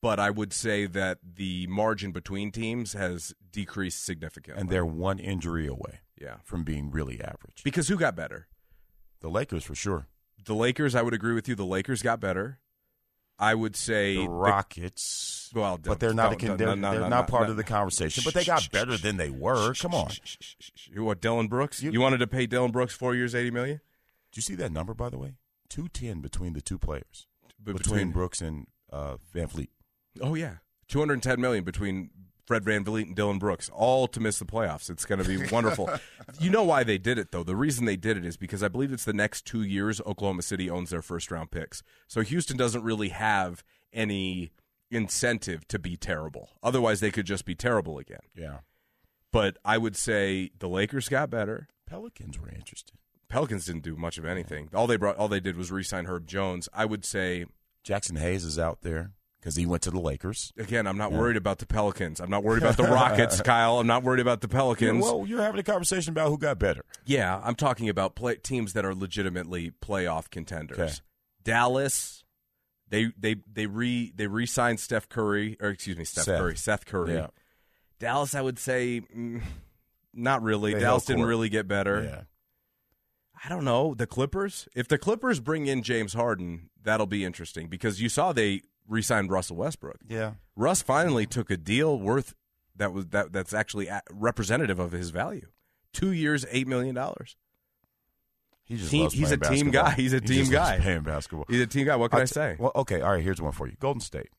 [0.00, 4.58] but I would say that the margin between teams has decreased significantly.
[4.60, 7.62] And they're one injury away yeah, from being really average.
[7.62, 8.48] because who got better?
[9.20, 10.08] The Lakers, for sure.
[10.44, 10.94] The Lakers.
[10.94, 11.54] I would agree with you.
[11.54, 12.58] The Lakers got better.
[13.42, 15.50] I would say The Rockets.
[15.52, 17.50] well, but they're not, a, con- they're, no, no, they're not no, part no.
[17.50, 18.22] of the conversation.
[18.24, 19.74] But they got better than they were.
[19.74, 20.10] Come on.
[20.90, 21.82] You What Dillon Brooks?
[21.82, 23.78] You- You, wanted to pay Dillon Brooks four years, eighty million
[24.30, 25.34] Do you see that number, by the way?
[25.70, 27.26] 210 between the two players,
[27.62, 29.70] Be- between, Brooks and uh, VanVleet.
[30.20, 32.10] Oh yeah, two hundred ten million between
[32.44, 34.90] Fred VanVleet and Dillon Brooks, all to miss the playoffs.
[34.90, 35.88] It's going to be wonderful.
[36.40, 37.44] you know why they did it though?
[37.44, 40.42] The reason they did it is because I believe it's the next two years Oklahoma
[40.42, 41.82] City owns their first round picks.
[42.08, 43.62] So Houston doesn't really have
[43.92, 44.52] any
[44.90, 46.50] incentive to be terrible.
[46.62, 48.20] Otherwise, they could just be terrible again.
[48.34, 48.58] Yeah.
[49.32, 51.68] But I would say the Lakers got better.
[51.86, 52.98] Pelicans were interesting.
[53.28, 54.68] Pelicans didn't do much of anything.
[54.74, 56.68] All they brought, all they did was re-sign Herb Jones.
[56.74, 57.46] I would say
[57.82, 59.12] Jaxson Hayes is out there
[59.42, 60.52] because he went to the Lakers.
[60.56, 62.20] again, I'm not worried about the Pelicans.
[62.20, 63.80] I'm not worried about the Rockets, Kyle.
[63.80, 65.02] I'm not worried about the Pelicans.
[65.02, 66.84] Well, you're having a conversation about who got better.
[67.04, 70.78] Yeah, I'm talking about play, teams that are legitimately playoff contenders.
[70.78, 70.92] Okay.
[71.42, 72.22] Dallas,
[72.88, 76.38] they they they re they re-signed Steph Curry or excuse me Steph Seth.
[76.38, 77.14] Curry, Seth Curry.
[77.14, 77.26] Yeah.
[77.98, 79.42] Dallas, I would say, mm,
[80.14, 80.74] not really.
[80.74, 81.28] They Dallas didn't court.
[81.30, 82.02] really get better.
[82.02, 82.20] Yeah.
[83.44, 83.94] I don't know.
[83.94, 88.32] The Clippers, if the Clippers bring in James Harden, that'll be interesting because you saw
[88.32, 89.98] they re-signed Russell Westbrook.
[90.08, 90.32] Yeah.
[90.56, 92.34] Russ finally took a deal worth
[92.76, 95.48] that was that that's actually representative of his value.
[95.92, 97.36] Two years, eight million dollars.
[98.64, 99.90] He just Team- he's a playing team guy.
[99.90, 100.78] He's a He team guy.
[100.78, 101.44] Playing basketball.
[101.48, 101.96] He's a team guy.
[101.96, 102.56] What can I, say?
[102.58, 103.00] Well, okay.
[103.00, 103.22] All right.
[103.22, 103.74] Here's one for you.
[103.80, 104.30] Golden State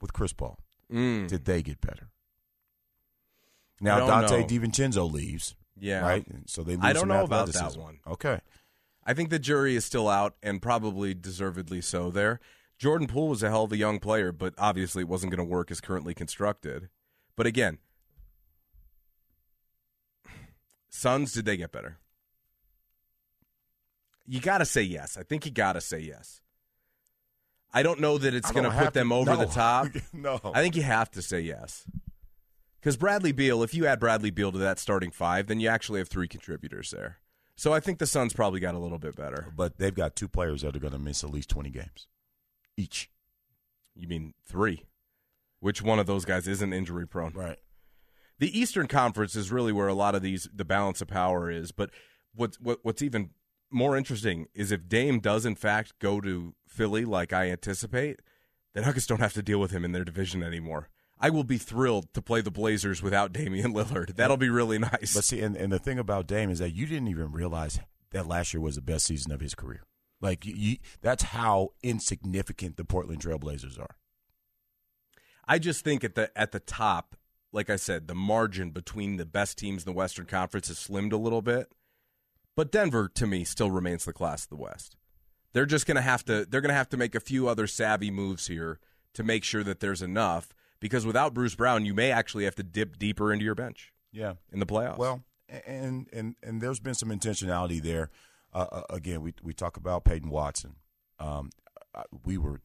[0.00, 0.58] with Chris Paul.
[0.92, 2.10] Mm, Did they get better?
[3.80, 4.46] Now Donte know.
[4.46, 6.24] DiVincenzo leaves, yeah, right?
[6.46, 7.98] So they lose I don't know about that one.
[8.06, 8.40] Okay.
[9.04, 12.10] I think the jury is still out, and probably deservedly so.
[12.10, 12.38] There,
[12.82, 15.48] Jordan Poole was a hell of a young player, but obviously it wasn't going to
[15.48, 16.88] work as currently constructed.
[17.36, 17.78] But again,
[20.90, 21.98] Suns, did they get better?
[24.26, 25.16] You got to say yes.
[25.16, 26.40] I think you got to say yes.
[27.72, 29.36] I don't know that it's going to put them to- over no.
[29.36, 29.86] the top.
[30.12, 30.40] no.
[30.52, 31.84] I think you have to say yes.
[32.80, 36.00] Because Bradley Beal, if you add Bradley Beal to that starting five, then you actually
[36.00, 37.18] have three contributors there.
[37.54, 39.52] So I think the Suns probably got a little bit better.
[39.56, 42.08] but they've got two players that are going to miss at least 20 games
[42.76, 43.10] each.
[43.94, 44.84] You mean three?
[45.60, 47.32] Which one of those guys isn't injury prone?
[47.34, 47.58] Right.
[48.38, 51.70] The Eastern Conference is really where a lot of these the balance of power is.
[51.70, 51.90] But
[52.34, 53.30] what's what, what's even
[53.70, 58.20] more interesting is if Dame does in fact go to Philly like I anticipate,
[58.74, 60.88] the Nuggets don't have to deal with him in their division anymore.
[61.20, 64.16] I will be thrilled to play the Blazers without Damian Lillard.
[64.16, 65.14] That'll be really nice.
[65.14, 67.78] But see, and, and the thing about Dame is that you didn't even realize
[68.10, 69.84] that last year was the best season of his career.
[70.22, 73.96] Like you, you, that's how insignificant the Portland Trailblazers are.
[75.46, 77.16] I just think at the at the top,
[77.52, 81.12] like I said, the margin between the best teams in the Western Conference has slimmed
[81.12, 81.72] a little bit.
[82.56, 84.96] But Denver, to me, still remains the class of the West.
[85.52, 88.46] They're just gonna have to they're gonna have to make a few other savvy moves
[88.46, 88.78] here
[89.14, 90.54] to make sure that there's enough.
[90.80, 94.34] Because without Bruce Brown, you may actually have to dip deeper into your bench Yeah.
[94.52, 94.98] in the playoffs.
[94.98, 95.22] Well,
[95.66, 98.10] and and and there's been some intentionality there.
[98.52, 100.76] Uh, uh, again, we we talk about Peyton Watson.
[101.18, 101.50] Um,
[102.24, 102.60] we were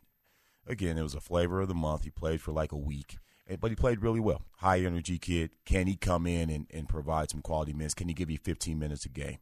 [0.67, 2.03] again, it was a flavor of the month.
[2.03, 3.17] He played for like a week,
[3.59, 4.41] but he played really well.
[4.57, 5.51] High energy kid.
[5.65, 7.93] Can he come in and, and provide some quality minutes?
[7.93, 9.37] Can he give you 15 minutes a game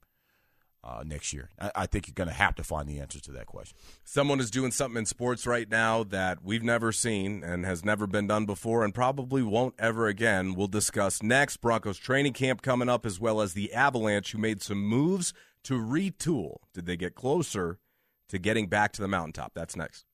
[0.83, 1.49] uh, next year?
[1.59, 3.77] I, I think you're going to have to find the answers to that question.
[4.03, 8.05] Someone is doing something in sports right now that we've never seen and has never
[8.07, 10.53] been done before and probably won't ever again.
[10.53, 11.57] We'll discuss next.
[11.57, 15.33] Broncos training camp coming up, as well as the Avalanche, who made some moves
[15.65, 16.57] to retool.
[16.73, 17.79] Did they get closer
[18.29, 19.53] to getting back to the mountaintop?
[19.53, 20.04] That's next.